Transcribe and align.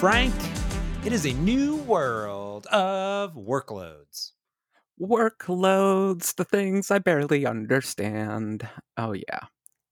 Frank. 0.00 0.32
It 1.04 1.12
is 1.12 1.26
a 1.26 1.34
new 1.34 1.76
world 1.76 2.64
of 2.68 3.34
workloads. 3.34 4.30
Workloads, 4.98 6.34
the 6.36 6.44
things 6.46 6.90
I 6.90 7.00
barely 7.00 7.44
understand. 7.44 8.66
Oh, 8.96 9.12
yeah. 9.12 9.40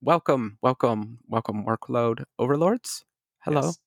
Welcome, 0.01 0.57
welcome, 0.63 1.19
welcome, 1.29 1.67
workload 1.67 2.25
overlords. 2.39 3.05
Hello. 3.41 3.61
Yes. 3.65 3.79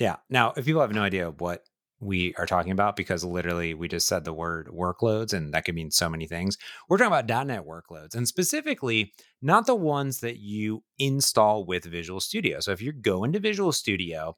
Yeah. 0.00 0.16
Now, 0.28 0.54
if 0.56 0.64
people 0.64 0.80
have 0.80 0.90
no 0.90 1.04
idea 1.04 1.30
what 1.30 1.62
we 2.00 2.34
are 2.34 2.46
talking 2.46 2.72
about, 2.72 2.96
because 2.96 3.22
literally 3.22 3.74
we 3.74 3.86
just 3.86 4.08
said 4.08 4.24
the 4.24 4.32
word 4.32 4.66
workloads 4.74 5.32
and 5.32 5.54
that 5.54 5.64
could 5.64 5.76
mean 5.76 5.92
so 5.92 6.08
many 6.08 6.26
things, 6.26 6.58
we're 6.88 6.98
talking 6.98 7.16
about 7.16 7.46
.NET 7.46 7.64
workloads 7.64 8.16
and 8.16 8.26
specifically 8.26 9.12
not 9.40 9.66
the 9.66 9.76
ones 9.76 10.18
that 10.18 10.38
you 10.38 10.82
install 10.98 11.64
with 11.64 11.84
Visual 11.84 12.18
Studio. 12.18 12.58
So 12.58 12.72
if 12.72 12.82
you 12.82 12.90
go 12.90 13.22
into 13.22 13.38
Visual 13.38 13.70
Studio 13.70 14.36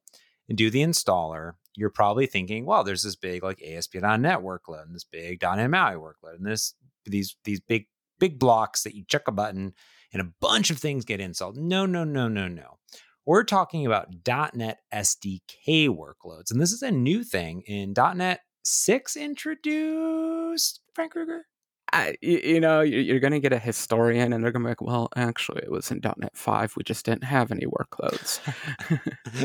and 0.51 0.59
do 0.59 0.69
the 0.69 0.83
installer, 0.83 1.53
you're 1.77 1.91
probably 1.91 2.27
thinking, 2.27 2.67
well, 2.67 2.85
there's 2.85 3.05
this 3.05 3.17
big 3.17 3.43
like 3.43 3.63
ASP.NET 3.63 4.41
workload 4.41 4.83
and 4.83 4.95
this 4.95 5.05
big 5.05 5.41
.NET 5.41 5.71
MAUI 5.71 5.95
workload 5.95 6.37
and 6.37 6.45
this 6.45 6.75
these 7.07 7.37
these 7.45 7.61
big 7.61 7.87
big 8.19 8.39
blocks 8.39 8.83
that 8.83 8.95
you 8.95 9.05
check 9.09 9.29
a 9.29 9.33
button 9.33 9.73
and 10.13 10.21
a 10.21 10.33
bunch 10.41 10.71
of 10.71 10.79
things 10.79 11.05
get 11.05 11.21
installed. 11.21 11.57
No, 11.57 11.87
no, 11.87 12.05
no, 12.05 12.29
no, 12.29 12.49
no. 12.49 12.79
We're 13.25 13.45
talking 13.45 13.87
about 13.87 14.09
.NET 14.55 14.79
SDK 14.93 15.89
workloads, 15.89 16.51
and 16.51 16.61
this 16.61 16.73
is 16.73 16.83
a 16.83 16.91
new 16.91 17.23
thing 17.23 17.63
in 17.67 17.95
.NET 17.97 18.41
6 18.65 19.17
introduced. 19.17 20.81
Frank 20.95 21.13
Krueger. 21.13 21.47
I, 21.93 22.17
you 22.21 22.61
know, 22.61 22.81
you're 22.81 23.21
going 23.21 23.33
to 23.33 23.41
get 23.41 23.53
a 23.53 23.59
historian, 23.59 24.33
and 24.33 24.45
they're 24.45 24.53
going 24.53 24.63
to 24.63 24.69
be 24.69 24.71
like, 24.71 24.81
"Well, 24.81 25.09
actually, 25.17 25.63
it 25.63 25.71
was 25.71 25.91
in 25.91 26.01
.NET 26.03 26.37
Five. 26.37 26.75
We 26.77 26.85
just 26.85 27.05
didn't 27.05 27.25
have 27.25 27.51
any 27.51 27.67
workloads." 27.67 28.41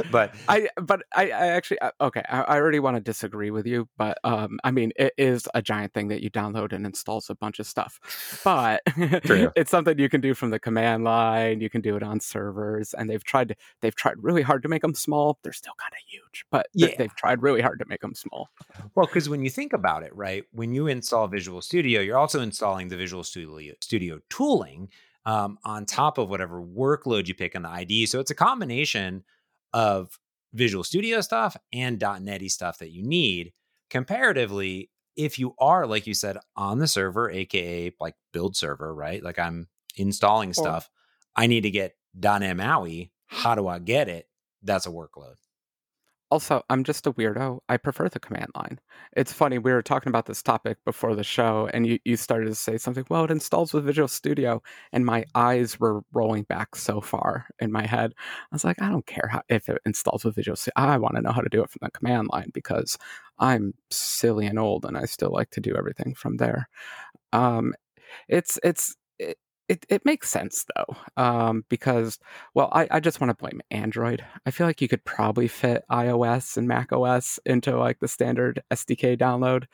but 0.12 0.36
I, 0.48 0.70
but 0.82 1.02
I, 1.16 1.32
I 1.32 1.48
actually, 1.48 1.80
okay, 2.02 2.24
I, 2.30 2.42
I 2.42 2.56
already 2.58 2.80
want 2.80 2.98
to 2.98 3.02
disagree 3.02 3.52
with 3.52 3.66
you, 3.66 3.88
but 3.98 4.18
um, 4.24 4.60
I 4.64 4.72
mean, 4.72 4.92
it 4.96 5.14
is 5.18 5.48
a 5.54 5.62
giant 5.62 5.94
thing 5.94 6.10
that 6.10 6.22
you 6.22 6.30
download 6.30 6.74
and 6.74 6.86
installs 6.86 7.30
a 7.30 7.36
bunch 7.36 7.60
of 7.60 7.68
stuff, 7.68 8.00
but 8.44 8.82
it's 8.88 9.72
something 9.72 9.98
you 9.98 10.10
can 10.10 10.22
do 10.22 10.34
from 10.34 10.52
the 10.52 10.60
command 10.60 11.04
line. 11.04 11.62
You 11.62 11.70
can 11.70 11.82
do 11.82 11.96
it 11.96 12.04
on 12.04 12.20
servers, 12.20 12.94
and 12.94 13.10
they've 13.10 13.24
tried, 13.24 13.56
they've 13.82 13.96
tried 13.96 14.16
really 14.22 14.42
hard 14.42 14.62
to 14.64 14.70
make 14.70 14.82
them 14.82 14.94
small. 14.94 15.40
They're 15.44 15.54
still 15.54 15.74
kind 15.80 15.94
of 15.94 16.00
huge, 16.08 16.46
but 16.52 16.68
yeah. 16.74 16.90
they've 16.98 17.16
tried 17.16 17.42
really 17.42 17.62
hard 17.62 17.80
to 17.80 17.86
make 17.88 18.02
them 18.02 18.14
small. 18.14 18.50
Well, 18.94 19.08
because 19.08 19.30
when 19.30 19.44
you 19.44 19.50
think 19.50 19.74
about 19.74 20.04
it, 20.04 20.16
right, 20.16 20.44
when 20.52 20.74
you 20.74 20.88
install 20.88 21.28
Visual 21.28 21.62
Studio, 21.62 22.02
you're 22.02 22.18
also 22.18 22.35
installing 22.42 22.88
the 22.88 22.98
Visual 22.98 23.24
Studio, 23.24 23.74
Studio 23.82 24.20
tooling 24.30 24.90
um, 25.26 25.58
on 25.64 25.86
top 25.86 26.18
of 26.18 26.30
whatever 26.30 26.62
workload 26.62 27.28
you 27.28 27.36
pick 27.36 27.56
on 27.56 27.64
the 27.64 27.70
IDE. 27.70 28.08
So 28.08 28.20
it's 28.20 28.32
a 28.32 28.36
combination 28.36 29.24
of 29.74 30.20
Visual 30.54 30.84
Studio 30.84 31.22
stuff 31.22 31.58
and 31.74 32.02
.NET 32.22 32.50
stuff 32.50 32.78
that 32.80 32.92
you 32.92 33.04
need. 33.04 33.54
Comparatively, 33.90 34.90
if 35.16 35.38
you 35.40 35.56
are, 35.60 35.86
like 35.86 36.08
you 36.08 36.14
said, 36.14 36.38
on 36.56 36.80
the 36.80 36.88
server, 36.88 37.30
aka 37.30 37.92
like 38.00 38.16
build 38.32 38.56
server, 38.56 38.94
right? 38.94 39.24
Like 39.24 39.40
I'm 39.40 39.68
installing 39.96 40.54
stuff, 40.54 40.90
I 41.36 41.48
need 41.48 41.62
to 41.62 41.72
get 41.72 41.96
.NET 42.14 42.58
MAUI. 42.58 43.12
How 43.28 43.56
do 43.56 43.68
I 43.68 43.80
get 43.80 44.08
it? 44.08 44.28
That's 44.64 44.86
a 44.86 44.92
workload. 44.92 45.36
Also, 46.32 46.64
I'm 46.70 46.84
just 46.84 47.06
a 47.06 47.14
weirdo. 47.14 47.60
I 47.70 47.78
prefer 47.78 48.10
the 48.10 48.20
command 48.20 48.48
line. 48.56 48.80
It's 49.16 49.32
funny, 49.32 49.60
we 49.60 49.72
were 49.72 49.84
talking 49.84 50.10
about 50.10 50.26
this 50.26 50.42
topic 50.42 50.78
before 50.84 51.16
the 51.16 51.24
show, 51.24 51.70
and 51.72 51.86
you, 51.86 52.00
you 52.04 52.18
started 52.18 52.48
to 52.48 52.56
say 52.56 52.78
something, 52.78 53.06
well, 53.10 53.26
it 53.26 53.32
installs 53.32 53.74
with 53.74 53.86
Visual 53.86 54.08
Studio, 54.08 54.62
and 54.92 55.06
my 55.06 55.26
eyes 55.36 55.80
were 55.80 56.02
rolling 56.14 56.44
back 56.44 56.76
so 56.76 57.00
far 57.00 57.46
in 57.60 57.72
my 57.72 57.86
head. 57.86 58.14
I 58.18 58.56
was 58.56 58.64
like, 58.64 58.82
I 58.82 58.90
don't 58.90 59.06
care 59.06 59.30
how, 59.32 59.42
if 59.50 59.70
it 59.70 59.78
installs 59.86 60.26
with 60.26 60.36
Visual 60.36 60.56
Studio. 60.56 60.74
I 60.76 60.98
want 60.98 61.16
to 61.16 61.22
know 61.22 61.32
how 61.32 61.42
to 61.42 61.50
do 61.50 61.62
it 61.64 61.70
from 61.70 61.82
the 61.84 61.92
command 61.92 62.30
line 62.32 62.50
because 62.54 62.98
I'm 63.38 63.74
silly 63.92 64.48
and 64.48 64.58
old, 64.58 64.84
and 64.86 64.98
I 64.98 65.06
still 65.06 65.32
like 65.32 65.52
to 65.52 65.62
do 65.62 65.76
everything 65.78 66.16
from 66.16 66.38
there. 66.38 66.68
Um, 67.34 67.74
it's 68.30 68.60
it's 68.64 68.96
it, 69.20 69.38
it, 69.68 69.86
it 69.90 70.06
makes 70.06 70.30
sense 70.30 70.66
though, 70.76 70.96
um, 71.18 71.66
because 71.70 72.20
well, 72.54 72.70
I, 72.72 72.88
I 72.92 73.00
just 73.00 73.20
want 73.20 73.30
to 73.30 73.42
blame 73.42 73.62
Android. 73.72 74.24
I 74.46 74.52
feel 74.52 74.68
like 74.68 74.82
you 74.82 74.88
could 74.88 75.04
probably 75.06 75.48
fit 75.48 75.84
iOS 75.92 76.58
and 76.58 76.68
Mac 76.68 76.92
OS 76.92 77.40
into 77.46 77.78
like 77.78 78.00
the 78.00 78.08
standard 78.08 78.62
SDK 78.72 79.18
download, 79.18 79.66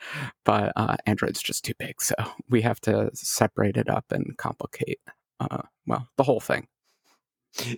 but 0.44 0.72
uh, 0.76 0.96
Android's 1.06 1.42
just 1.42 1.64
too 1.64 1.74
big, 1.78 2.00
so 2.00 2.14
we 2.48 2.62
have 2.62 2.80
to 2.82 3.10
separate 3.14 3.76
it 3.76 3.88
up 3.88 4.06
and 4.10 4.36
complicate 4.38 5.00
uh, 5.40 5.62
well 5.86 6.08
the 6.16 6.24
whole 6.24 6.40
thing. 6.40 6.66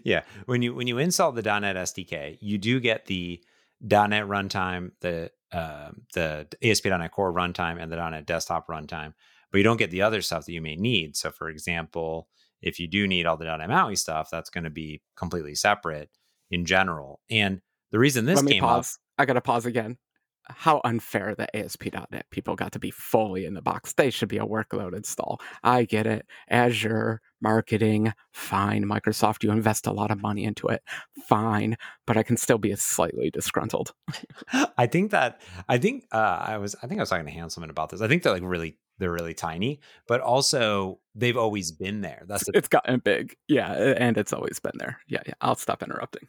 Yeah, 0.04 0.22
when 0.46 0.62
you 0.62 0.74
when 0.74 0.86
you 0.86 0.98
install 0.98 1.32
the 1.32 1.42
.NET 1.42 1.76
SDK, 1.76 2.38
you 2.40 2.58
do 2.58 2.78
get 2.78 3.06
the 3.06 3.42
.NET 3.80 4.26
runtime, 4.26 4.92
the 5.00 5.32
uh, 5.52 5.90
the 6.14 6.46
ASP.NET 6.62 7.10
Core 7.10 7.32
runtime, 7.32 7.82
and 7.82 7.90
the 7.90 7.96
.NET 8.10 8.24
Desktop 8.24 8.68
runtime 8.68 9.14
but 9.54 9.58
you 9.58 9.62
don't 9.62 9.76
get 9.76 9.92
the 9.92 10.02
other 10.02 10.20
stuff 10.20 10.46
that 10.46 10.52
you 10.52 10.60
may 10.60 10.74
need. 10.74 11.14
So, 11.14 11.30
for 11.30 11.48
example, 11.48 12.26
if 12.60 12.80
you 12.80 12.88
do 12.88 13.06
need 13.06 13.24
all 13.24 13.36
the 13.36 13.44
.NET 13.44 13.68
MAUI 13.68 13.94
stuff, 13.94 14.28
that's 14.28 14.50
going 14.50 14.64
to 14.64 14.70
be 14.70 15.00
completely 15.14 15.54
separate 15.54 16.10
in 16.50 16.64
general. 16.64 17.20
And 17.30 17.60
the 17.92 18.00
reason 18.00 18.24
this 18.24 18.42
Let 18.42 18.50
came 18.50 18.64
pause. 18.64 18.98
up, 19.16 19.22
I 19.22 19.26
got 19.26 19.34
to 19.34 19.40
pause 19.40 19.64
again. 19.64 19.96
How 20.42 20.80
unfair 20.84 21.36
the 21.36 21.56
ASP.NET 21.56 22.26
people 22.32 22.56
got 22.56 22.72
to 22.72 22.80
be 22.80 22.90
fully 22.90 23.44
in 23.44 23.54
the 23.54 23.62
box. 23.62 23.92
They 23.92 24.10
should 24.10 24.28
be 24.28 24.38
a 24.38 24.44
workload 24.44 24.92
install. 24.92 25.40
I 25.62 25.84
get 25.84 26.08
it. 26.08 26.26
Azure, 26.50 27.20
marketing, 27.40 28.12
fine. 28.32 28.84
Microsoft, 28.84 29.44
you 29.44 29.52
invest 29.52 29.86
a 29.86 29.92
lot 29.92 30.10
of 30.10 30.20
money 30.20 30.42
into 30.42 30.66
it, 30.66 30.82
fine. 31.28 31.76
But 32.08 32.16
I 32.16 32.24
can 32.24 32.36
still 32.36 32.58
be 32.58 32.74
slightly 32.74 33.30
disgruntled. 33.30 33.92
I 34.76 34.88
think 34.88 35.12
that 35.12 35.40
I 35.68 35.78
think 35.78 36.06
uh, 36.10 36.42
I 36.44 36.58
was 36.58 36.74
I 36.82 36.88
think 36.88 36.98
I 36.98 37.02
was 37.02 37.10
talking 37.10 37.26
to 37.26 37.32
Hanselman 37.32 37.70
about 37.70 37.90
this. 37.90 38.00
I 38.00 38.08
think 38.08 38.24
they're 38.24 38.32
like 38.32 38.42
really 38.42 38.78
they're 38.98 39.12
really 39.12 39.34
tiny, 39.34 39.80
but 40.06 40.20
also 40.20 41.00
they've 41.14 41.36
always 41.36 41.72
been 41.72 42.00
there. 42.00 42.22
That's 42.26 42.44
the, 42.44 42.52
it's 42.54 42.68
gotten 42.68 43.00
big, 43.00 43.36
yeah, 43.48 43.72
and 43.72 44.16
it's 44.16 44.32
always 44.32 44.58
been 44.60 44.78
there. 44.78 44.98
Yeah, 45.08 45.22
yeah. 45.26 45.34
I'll 45.40 45.56
stop 45.56 45.82
interrupting. 45.82 46.28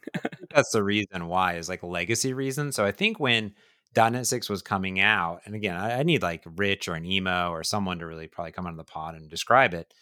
that's 0.54 0.70
the 0.72 0.82
reason 0.82 1.26
why 1.28 1.54
is 1.54 1.68
like 1.68 1.82
legacy 1.82 2.32
reason. 2.32 2.72
So 2.72 2.84
I 2.84 2.92
think 2.92 3.20
when 3.20 3.54
.NET 3.96 4.26
Six 4.26 4.48
was 4.48 4.62
coming 4.62 5.00
out, 5.00 5.42
and 5.44 5.54
again, 5.54 5.76
I, 5.76 6.00
I 6.00 6.02
need 6.02 6.22
like 6.22 6.44
Rich 6.56 6.88
or 6.88 6.94
an 6.94 7.04
emo 7.04 7.50
or 7.50 7.62
someone 7.62 7.98
to 8.00 8.06
really 8.06 8.26
probably 8.26 8.52
come 8.52 8.66
on 8.66 8.76
the 8.76 8.84
pod 8.84 9.14
and 9.14 9.30
describe 9.30 9.74
it. 9.74 9.92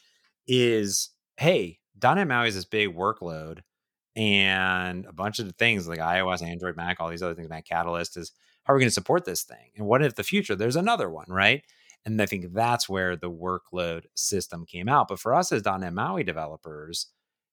Is 0.47 1.11
hey, 1.37 1.79
.NET 2.03 2.29
MAUI 2.29 2.49
is 2.49 2.55
this 2.55 2.65
big 2.65 2.95
workload, 2.95 3.61
and 4.17 5.07
a 5.07 5.13
bunch 5.13 5.39
of 5.39 5.47
the 5.47 5.53
things 5.53 5.89
like 5.89 5.99
iOS, 5.99 6.43
Android, 6.43 6.77
Mac, 6.77 7.01
all 7.01 7.11
these 7.11 7.23
other 7.23 7.35
things. 7.35 7.49
Mac 7.49 7.67
Catalyst 7.67 8.17
is 8.17 8.33
how 8.65 8.73
are 8.73 8.77
we 8.77 8.81
going 8.81 8.89
to 8.89 8.95
support 8.95 9.25
this 9.25 9.43
thing? 9.43 9.71
And 9.77 9.87
what 9.87 10.03
if 10.03 10.15
the 10.15 10.23
future 10.23 10.57
there's 10.57 10.77
another 10.77 11.11
one, 11.11 11.27
right? 11.29 11.63
And 12.05 12.21
I 12.21 12.27
think 12.27 12.53
that's 12.53 12.89
where 12.89 13.17
the 13.17 13.31
workload 13.31 14.05
system 14.15 14.67
came 14.67 14.89
out. 14.89 15.09
But 15.09 15.19
for 15.19 15.35
us 15.35 15.53
as 15.53 15.65
.NET 15.65 15.93
MAUI 15.93 16.23
developers, 16.23 17.09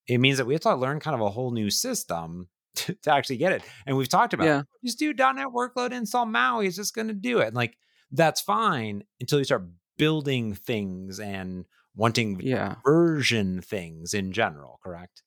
it 0.07 0.17
means 0.17 0.38
that 0.38 0.45
we 0.45 0.53
have 0.53 0.62
to 0.62 0.75
learn 0.75 1.00
kind 1.00 1.16
of 1.16 1.22
a 1.22 1.29
whole 1.29 1.51
new 1.51 1.69
system 1.69 2.50
to, 2.75 2.94
to 2.94 3.13
actually 3.13 3.38
get 3.38 3.53
it. 3.53 3.63
And 3.85 3.97
we've 3.97 4.09
talked 4.09 4.34
about 4.34 4.45
yeah. 4.45 4.63
just 4.84 5.00
do 5.00 5.13
.NET 5.13 5.47
workload 5.47 5.91
install 5.91 6.25
MAUI. 6.25 6.67
It's 6.67 6.75
just 6.75 6.95
going 6.95 7.07
to 7.07 7.13
do 7.13 7.39
it. 7.39 7.47
And 7.47 7.56
like 7.56 7.78
that's 8.12 8.41
fine 8.41 9.03
until 9.19 9.39
you 9.39 9.45
start 9.45 9.67
building 9.97 10.53
things 10.53 11.19
and 11.19 11.66
wanting 11.95 12.39
yeah. 12.41 12.75
version 12.83 13.62
things 13.62 14.13
in 14.13 14.31
general. 14.31 14.79
Correct? 14.83 15.23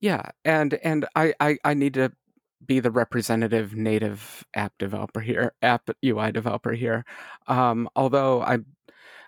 Yeah, 0.00 0.30
and 0.44 0.74
and 0.74 1.06
I, 1.14 1.34
I 1.40 1.56
I 1.64 1.74
need 1.74 1.94
to 1.94 2.12
be 2.66 2.80
the 2.80 2.90
representative 2.90 3.74
native 3.74 4.44
app 4.54 4.72
developer 4.78 5.20
here, 5.20 5.54
app 5.62 5.90
UI 6.04 6.32
developer 6.32 6.72
here. 6.72 7.04
Um, 7.46 7.88
although 7.96 8.42
I'm 8.42 8.66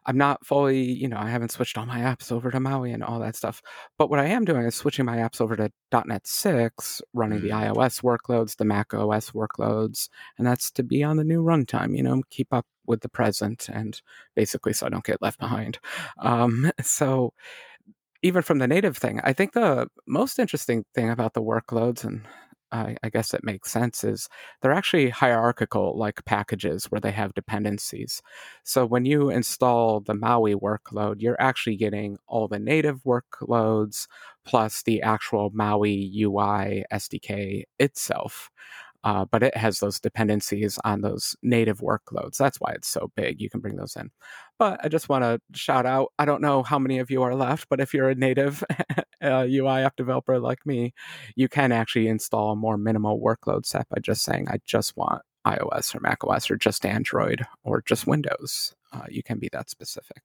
I'm 0.06 0.16
not 0.16 0.46
fully, 0.46 0.80
you 0.80 1.08
know, 1.08 1.18
I 1.18 1.28
haven't 1.28 1.50
switched 1.50 1.76
all 1.76 1.84
my 1.84 1.98
apps 1.98 2.30
over 2.30 2.50
to 2.52 2.60
Maui 2.60 2.92
and 2.92 3.02
all 3.02 3.18
that 3.20 3.34
stuff. 3.34 3.60
But 3.98 4.08
what 4.08 4.20
I 4.20 4.26
am 4.26 4.44
doing 4.44 4.64
is 4.64 4.76
switching 4.76 5.04
my 5.04 5.16
apps 5.16 5.40
over 5.40 5.56
to 5.56 5.70
.NET 6.06 6.26
6, 6.26 7.02
running 7.12 7.40
mm-hmm. 7.40 7.48
the 7.48 7.52
mm. 7.52 7.74
iOS 7.74 8.02
workloads, 8.02 8.56
the 8.56 8.64
Mac 8.64 8.94
OS 8.94 9.32
workloads, 9.32 10.08
and 10.38 10.46
that's 10.46 10.70
to 10.72 10.84
be 10.84 11.02
on 11.02 11.16
the 11.16 11.24
new 11.24 11.42
runtime, 11.42 11.96
you 11.96 12.04
know, 12.04 12.22
keep 12.30 12.52
up 12.52 12.66
with 12.86 13.00
the 13.00 13.08
present 13.08 13.68
and 13.68 14.00
basically 14.36 14.72
so 14.72 14.86
I 14.86 14.90
don't 14.90 15.04
get 15.04 15.20
left 15.20 15.40
behind. 15.40 15.80
Um, 16.20 16.70
so 16.82 17.32
even 18.22 18.42
from 18.42 18.58
the 18.58 18.68
native 18.68 18.96
thing, 18.96 19.20
I 19.24 19.32
think 19.32 19.52
the 19.52 19.88
most 20.06 20.38
interesting 20.38 20.84
thing 20.94 21.10
about 21.10 21.34
the 21.34 21.42
workloads 21.42 22.04
and 22.04 22.22
I, 22.76 22.96
I, 23.02 23.08
guess 23.10 23.34
it 23.34 23.44
makes 23.44 23.70
sense 23.70 24.04
is 24.04 24.28
they're 24.60 24.72
actually 24.72 25.10
hierarchical 25.10 25.96
like 25.96 26.24
packages 26.24 26.86
where 26.86 27.00
they 27.00 27.10
have 27.12 27.34
dependencies. 27.34 28.22
So 28.64 28.86
when 28.86 29.04
you 29.04 29.30
install 29.30 30.00
the 30.00 30.14
Maui 30.14 30.54
workload, 30.54 31.16
you're 31.20 31.40
actually 31.40 31.76
getting 31.76 32.18
all 32.26 32.48
the 32.48 32.58
native 32.58 33.02
workloads 33.04 34.06
plus 34.44 34.82
the 34.82 35.02
actual 35.02 35.50
Maui 35.52 36.10
UI 36.16 36.84
SDK 36.92 37.64
itself. 37.78 38.50
Uh, 39.04 39.24
but 39.24 39.42
it 39.42 39.56
has 39.56 39.78
those 39.78 40.00
dependencies 40.00 40.78
on 40.84 41.00
those 41.00 41.36
native 41.42 41.80
workloads. 41.80 42.36
That's 42.36 42.58
why 42.58 42.72
it's 42.72 42.88
so 42.88 43.10
big. 43.16 43.40
You 43.40 43.50
can 43.50 43.60
bring 43.60 43.76
those 43.76 43.96
in. 43.96 44.10
But 44.58 44.80
I 44.84 44.88
just 44.88 45.08
want 45.08 45.24
to 45.24 45.40
shout 45.54 45.86
out 45.86 46.12
I 46.18 46.24
don't 46.24 46.42
know 46.42 46.62
how 46.62 46.78
many 46.78 46.98
of 46.98 47.10
you 47.10 47.22
are 47.22 47.34
left, 47.34 47.68
but 47.68 47.80
if 47.80 47.92
you're 47.92 48.10
a 48.10 48.14
native 48.14 48.64
uh, 49.22 49.46
UI 49.48 49.82
app 49.82 49.96
developer 49.96 50.38
like 50.38 50.64
me, 50.66 50.94
you 51.34 51.48
can 51.48 51.72
actually 51.72 52.08
install 52.08 52.52
a 52.52 52.56
more 52.56 52.76
minimal 52.76 53.20
workload 53.20 53.66
set 53.66 53.88
by 53.88 54.00
just 54.00 54.22
saying, 54.22 54.48
I 54.48 54.58
just 54.64 54.96
want 54.96 55.22
iOS 55.46 55.94
or 55.94 56.00
macOS 56.00 56.50
or 56.50 56.56
just 56.56 56.84
Android 56.84 57.46
or 57.62 57.82
just 57.82 58.06
Windows. 58.06 58.74
Uh, 58.92 59.04
you 59.08 59.22
can 59.22 59.38
be 59.38 59.48
that 59.52 59.70
specific. 59.70 60.22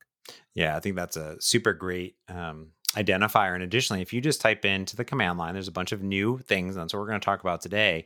Yeah, 0.54 0.76
I 0.76 0.80
think 0.80 0.96
that's 0.96 1.18
a 1.18 1.38
super 1.40 1.74
great 1.74 2.16
um, 2.28 2.70
identifier. 2.94 3.54
And 3.54 3.64
additionally, 3.64 4.02
if 4.02 4.14
you 4.14 4.22
just 4.22 4.42
type 4.42 4.66
into 4.66 4.96
the 4.96 5.06
command 5.06 5.38
line, 5.38 5.54
there's 5.54 5.68
a 5.68 5.74
bunch 5.74 5.92
of 5.92 6.02
new 6.02 6.40
things. 6.40 6.76
That's 6.76 6.94
what 6.94 7.00
we're 7.00 7.08
going 7.08 7.20
to 7.20 7.26
talk 7.26 7.42
about 7.42 7.62
today. 7.62 8.06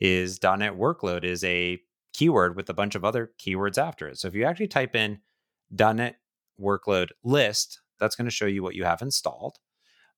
Is 0.00 0.42
.NET 0.42 0.76
workload 0.76 1.24
is 1.24 1.44
a 1.44 1.80
keyword 2.12 2.56
with 2.56 2.68
a 2.68 2.74
bunch 2.74 2.94
of 2.94 3.04
other 3.04 3.32
keywords 3.40 3.78
after 3.78 4.08
it. 4.08 4.18
So 4.18 4.28
if 4.28 4.34
you 4.34 4.44
actually 4.44 4.68
type 4.68 4.94
in 4.94 5.20
.NET 5.70 6.16
workload 6.60 7.10
list, 7.22 7.80
that's 7.98 8.16
going 8.16 8.26
to 8.26 8.30
show 8.30 8.46
you 8.46 8.62
what 8.62 8.74
you 8.74 8.84
have 8.84 9.02
installed. 9.02 9.58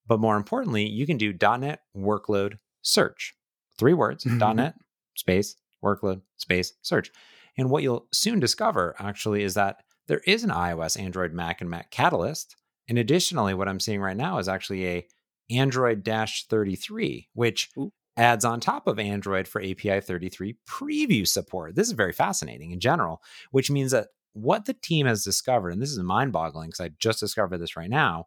But 0.07 0.21
more 0.21 0.37
importantly, 0.37 0.89
you 0.89 1.07
can 1.07 1.17
do 1.17 1.33
.NET 1.33 1.81
workload 1.97 2.59
search. 2.83 3.35
Three 3.79 3.95
words: 3.95 4.25
mm-hmm. 4.25 4.57
.NET 4.57 4.75
space 5.15 5.57
workload 5.85 6.23
space 6.37 6.73
search. 6.83 7.11
And 7.59 7.71
what 7.71 7.83
you'll 7.83 8.07
soon 8.13 8.39
discover 8.39 8.95
actually 8.99 9.43
is 9.43 9.55
that 9.55 9.83
there 10.09 10.21
is 10.27 10.45
an 10.45 10.51
iOS, 10.51 11.01
Android, 11.01 11.33
Mac, 11.33 11.61
and 11.61 11.71
Mac 11.71 11.91
Catalyst. 11.91 12.55
And 12.89 12.99
additionally, 12.99 13.55
what 13.55 13.69
I'm 13.69 13.81
seeing 13.81 14.01
right 14.01 14.17
now 14.17 14.39
is 14.39 14.49
actually 14.49 14.87
a 14.87 15.07
Android 15.51 16.05
33, 16.05 17.29
which 17.33 17.71
Ooh. 17.77 17.93
Adds 18.17 18.45
on 18.45 18.61
top 18.61 18.87
of 18.87 18.99
Android 18.99 19.47
for 19.47 19.61
API 19.61 20.01
33 20.01 20.57
preview 20.69 21.27
support. 21.27 21.75
This 21.75 21.87
is 21.87 21.93
very 21.93 22.13
fascinating 22.13 22.71
in 22.71 22.81
general, 22.81 23.23
which 23.51 23.71
means 23.71 23.93
that 23.93 24.09
what 24.33 24.67
the 24.67 24.75
team 24.75 25.07
has 25.07 25.25
discovered, 25.25 25.71
and 25.71 25.81
this 25.81 25.91
is 25.91 25.99
mind 25.99 26.33
boggling 26.33 26.69
because 26.69 26.81
I 26.81 26.91
just 26.99 27.21
discovered 27.21 27.59
this 27.59 27.77
right 27.77 27.91
now, 27.91 28.27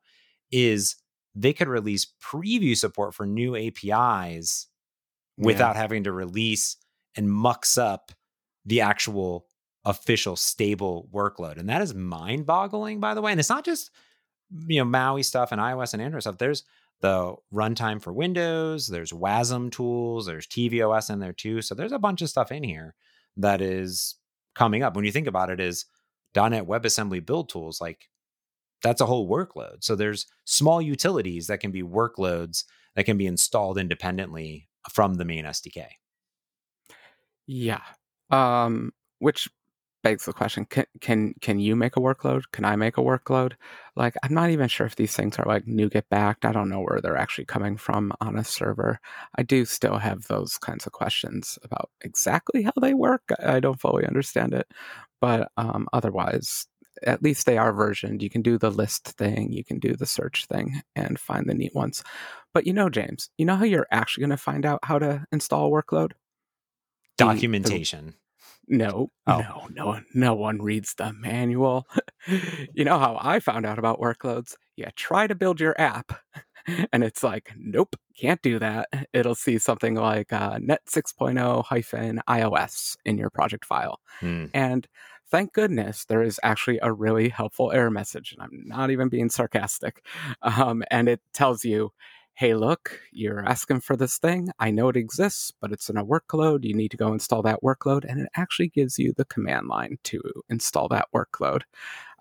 is 0.52 0.96
they 1.36 1.54
could 1.54 1.68
release 1.68 2.12
preview 2.24 2.76
support 2.76 3.14
for 3.14 3.26
new 3.26 3.56
APIs 3.56 4.68
yeah. 5.38 5.46
without 5.46 5.76
having 5.76 6.04
to 6.06 6.12
release 6.12 6.78
and 7.16 7.32
mucks 7.32 7.78
up 7.78 8.12
the 8.66 8.82
actual 8.82 9.46
official 9.86 10.36
stable 10.36 11.10
workload. 11.14 11.58
And 11.58 11.70
that 11.70 11.82
is 11.82 11.94
mind 11.94 12.46
boggling, 12.46 13.00
by 13.00 13.14
the 13.14 13.22
way. 13.22 13.32
And 13.32 13.40
it's 13.40 13.50
not 13.50 13.66
just, 13.66 13.92
you 14.68 14.80
know, 14.80 14.86
Maui 14.86 15.24
stuff 15.24 15.52
and 15.52 15.62
iOS 15.62 15.94
and 15.94 16.02
Android 16.02 16.24
stuff. 16.24 16.38
There's 16.38 16.64
the 17.02 17.36
runtime 17.54 18.02
for 18.02 18.12
Windows, 18.12 18.88
there's 18.88 19.12
WASM 19.12 19.72
tools, 19.72 20.26
there's 20.26 20.48
tvOS 20.48 21.10
in 21.10 21.20
there 21.20 21.34
too. 21.34 21.62
So 21.62 21.76
there's 21.76 21.92
a 21.92 22.00
bunch 22.00 22.22
of 22.22 22.30
stuff 22.30 22.52
in 22.52 22.64
here 22.64 22.96
that 23.38 23.62
is 23.62 24.16
coming 24.56 24.84
up. 24.84 24.96
When 24.96 25.06
you 25.06 25.12
think 25.12 25.28
about 25.28 25.50
it, 25.50 25.60
is 25.60 25.86
.NET 26.36 26.68
WebAssembly 26.68 27.26
build 27.26 27.50
tools 27.50 27.80
like 27.82 28.10
that's 28.84 29.02
a 29.02 29.06
whole 29.06 29.30
workload. 29.30 29.84
So 29.84 29.96
there's 29.96 30.26
small 30.46 30.82
utilities 30.82 31.48
that 31.48 31.60
can 31.60 31.72
be 31.72 31.84
workloads 31.84 32.64
that 32.96 33.06
can 33.06 33.18
be 33.18 33.28
installed 33.28 33.78
independently 33.78 34.70
from 34.92 35.16
the 35.16 35.26
main 35.26 35.46
SDK. 35.46 35.86
Yeah. 37.46 37.82
Um, 38.30 38.94
which 39.20 39.50
begs 40.02 40.26
the 40.26 40.34
question 40.34 40.66
can 40.66 40.86
can 41.02 41.34
can 41.42 41.60
you 41.60 41.76
make 41.76 41.98
a 41.98 42.00
workload? 42.00 42.44
Can 42.52 42.66
i 42.66 42.76
make 42.76 42.98
a 42.98 43.02
workload? 43.02 43.54
Like 43.96 44.16
i'm 44.24 44.34
not 44.34 44.50
even 44.50 44.68
sure 44.68 44.86
if 44.86 44.96
these 44.96 45.16
things 45.16 45.38
are 45.38 45.46
like 45.46 45.66
NuGet 45.66 46.04
backed. 46.10 46.46
I 46.46 46.52
don't 46.52 46.70
know 46.70 46.82
where 46.82 47.02
they're 47.02 47.18
actually 47.18 47.46
coming 47.46 47.78
from 47.78 48.14
on 48.22 48.38
a 48.38 48.44
server. 48.44 49.00
I 49.36 49.44
do 49.44 49.66
still 49.66 49.98
have 49.98 50.28
those 50.28 50.58
kinds 50.58 50.86
of 50.86 50.94
questions 50.94 51.60
about 51.64 51.90
exactly 52.02 52.64
how 52.64 52.74
they 52.80 52.94
work. 52.94 53.24
I 53.44 53.60
don't 53.60 53.80
fully 53.80 54.06
understand 54.06 54.54
it. 54.54 54.68
But 55.22 55.52
um, 55.58 55.88
otherwise 55.94 56.68
at 57.04 57.24
least 57.24 57.46
they 57.46 57.58
are 57.58 57.72
versioned. 57.72 58.22
You 58.22 58.30
can 58.30 58.42
do 58.42 58.58
the 58.58 58.72
list 58.72 59.08
thing 59.08 59.52
you 59.54 59.64
can 59.64 59.80
do 59.80 59.96
the 59.96 60.06
search 60.06 60.46
thing 60.46 60.82
and 60.96 61.20
find 61.20 61.50
the 61.50 61.54
neat 61.54 61.76
ones. 61.76 62.04
But 62.54 62.66
you 62.66 62.74
know 62.74 62.90
james 62.90 63.30
you 63.38 63.46
know 63.46 63.56
how 63.56 63.66
you're 63.66 63.88
actually 63.92 64.22
going 64.22 64.32
to 64.32 64.38
find 64.38 64.66
out 64.66 64.80
how 64.84 65.00
to 65.00 65.26
install 65.32 65.68
a 65.68 65.84
workload? 65.84 66.14
Documentation 67.18 68.16
no, 68.70 69.10
oh. 69.28 69.40
no, 69.40 69.68
no, 69.72 70.02
no 70.14 70.34
one 70.36 70.62
reads 70.62 70.94
the 70.94 71.12
manual. 71.12 71.88
you 72.74 72.86
know 72.86 73.00
how 73.00 73.18
I 73.20 73.40
found 73.40 73.66
out 73.66 73.80
about 73.80 74.00
workloads? 74.00 74.56
You 74.76 74.86
try 74.96 75.28
to 75.28 75.36
build 75.36 75.60
your 75.60 75.80
app, 75.82 76.14
and 76.94 77.04
it's 77.04 77.24
like, 77.24 77.52
nope, 77.58 77.96
can't 78.18 78.42
do 78.42 78.60
that. 78.60 78.90
It'll 79.14 79.36
see 79.36 79.58
something 79.58 79.96
like 79.96 80.32
uh, 80.32 80.60
Net 80.62 80.82
6.0 80.88 81.66
hyphen 81.66 82.22
iOS 82.30 82.96
in 83.06 83.18
your 83.18 83.30
project 83.30 83.66
file. 83.66 84.00
Hmm. 84.20 84.46
And 84.54 84.88
thank 85.32 85.54
goodness 85.54 86.06
there 86.06 86.22
is 86.22 86.40
actually 86.44 86.80
a 86.82 86.94
really 86.94 87.30
helpful 87.30 87.72
error 87.72 87.92
message. 87.92 88.34
And 88.34 88.42
I'm 88.42 88.68
not 88.68 88.92
even 88.92 89.10
being 89.10 89.30
sarcastic. 89.30 90.06
Um, 90.42 90.84
and 90.92 91.10
it 91.10 91.22
tells 91.34 91.66
you, 91.66 91.92
hey, 92.40 92.56
look, 92.56 93.02
you're 93.12 93.46
asking 93.46 93.82
for 93.82 93.98
this 93.98 94.18
thing. 94.18 94.50
I 94.60 94.72
know 94.72 94.88
it 94.88 94.96
exists, 94.96 95.52
but 95.60 95.74
it's 95.74 95.90
in 95.90 95.98
a 95.98 96.06
workload. 96.06 96.64
You 96.64 96.74
need 96.74 96.90
to 96.92 96.96
go 96.96 97.12
install 97.12 97.42
that 97.42 97.62
workload. 97.62 98.06
And 98.08 98.22
it 98.22 98.30
actually 98.34 98.70
gives 98.70 98.98
you 98.98 99.12
the 99.12 99.26
command 99.26 99.68
line 99.68 99.98
to 100.06 100.22
install 100.50 100.88
that 100.88 101.10
workload. 101.14 101.64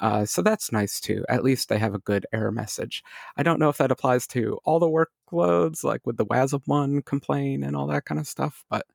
Uh, 0.00 0.25
so 0.25 0.43
that's 0.43 0.73
nice 0.73 0.99
too. 0.99 1.25
At 1.29 1.44
least 1.44 1.69
they 1.69 1.79
have 1.79 1.94
a 1.94 2.00
good 2.00 2.26
error 2.32 2.50
message. 2.50 3.05
I 3.37 3.44
don't 3.44 3.61
know 3.61 3.69
if 3.69 3.76
that 3.76 3.93
applies 3.93 4.26
to 4.29 4.59
all 4.65 4.81
the 4.81 4.88
workloads, 4.88 5.85
like 5.85 6.05
with 6.05 6.17
the 6.17 6.26
WASM 6.26 6.62
one 6.67 7.00
complain 7.03 7.62
and 7.62 7.76
all 7.76 7.87
that 7.87 8.05
kind 8.05 8.20
of 8.20 8.26
stuff, 8.26 8.65
but 8.69 8.87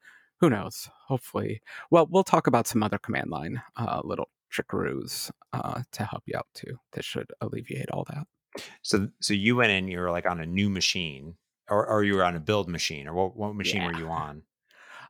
who 0.41 0.49
knows? 0.49 0.89
Hopefully. 1.07 1.61
Well, 1.89 2.05
we'll 2.11 2.25
talk 2.25 2.47
about 2.47 2.67
some 2.67 2.83
other 2.83 2.97
command 2.97 3.29
line 3.29 3.61
uh, 3.77 4.01
little 4.03 4.27
trickeroos 4.51 5.31
uh, 5.53 5.83
to 5.93 6.03
help 6.03 6.23
you 6.25 6.37
out 6.37 6.47
too. 6.53 6.79
That 6.91 7.05
should 7.05 7.31
alleviate 7.39 7.91
all 7.91 8.03
that. 8.09 8.27
So 8.81 9.09
so 9.21 9.33
you 9.33 9.55
went 9.55 9.71
in, 9.71 9.87
you 9.87 9.99
were 9.99 10.11
like 10.11 10.25
on 10.25 10.39
a 10.39 10.45
new 10.45 10.69
machine, 10.69 11.35
or 11.69 11.87
or 11.87 12.03
you 12.03 12.15
were 12.15 12.23
on 12.23 12.35
a 12.35 12.39
build 12.39 12.69
machine, 12.69 13.07
or 13.07 13.13
what 13.13 13.35
what 13.35 13.55
machine 13.55 13.83
were 13.83 13.93
you 13.93 14.07
on? 14.07 14.43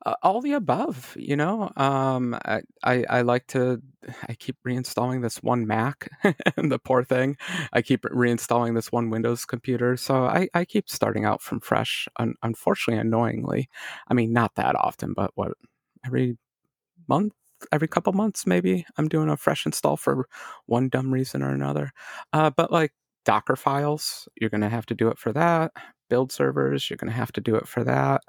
Uh, 0.06 0.16
all 0.22 0.42
the 0.42 0.52
above, 0.52 1.16
you 1.18 1.36
know. 1.36 1.72
Um, 1.78 2.38
I, 2.46 2.62
I, 2.84 3.06
I 3.10 3.22
like 3.22 3.48
to. 3.48 3.82
I 4.28 4.34
keep 4.34 4.58
reinstalling 4.68 5.22
this 5.22 5.38
one 5.38 5.66
Mac, 5.66 6.10
and 6.58 6.72
the 6.72 6.80
poor 6.80 7.04
thing. 7.04 7.38
I 7.72 7.82
keep 7.82 8.02
reinstalling 8.04 8.76
this 8.76 8.92
one 8.92 9.10
Windows 9.10 9.46
computer, 9.46 9.96
so 9.96 10.26
I, 10.26 10.50
I 10.54 10.66
keep 10.66 10.90
starting 10.90 11.24
out 11.26 11.42
from 11.42 11.62
fresh. 11.62 12.08
Un- 12.18 12.36
unfortunately, 12.44 13.00
annoyingly, 13.00 13.70
I 14.08 14.14
mean, 14.14 14.34
not 14.34 14.56
that 14.56 14.76
often, 14.76 15.14
but 15.14 15.32
what 15.36 15.54
every 16.06 16.38
month, 17.08 17.34
every 17.72 17.88
couple 17.88 18.12
months, 18.14 18.46
maybe 18.46 18.86
I'm 18.98 19.08
doing 19.08 19.30
a 19.30 19.38
fresh 19.38 19.66
install 19.66 19.96
for 19.96 20.28
one 20.66 20.90
dumb 20.90 21.14
reason 21.14 21.42
or 21.42 21.52
another. 21.52 21.92
Uh, 22.34 22.50
but 22.50 22.72
like 22.72 22.92
Docker 23.26 23.56
files, 23.56 24.28
you're 24.40 24.50
going 24.50 24.62
to 24.62 24.70
have 24.70 24.86
to 24.88 24.96
do 24.96 25.08
it 25.10 25.18
for 25.18 25.32
that. 25.34 25.72
Build 26.10 26.32
servers, 26.32 26.90
you're 26.90 26.98
going 26.98 27.12
to 27.12 27.18
have 27.18 27.32
to 27.34 27.42
do 27.42 27.56
it 27.56 27.68
for 27.68 27.84
that. 27.84 28.22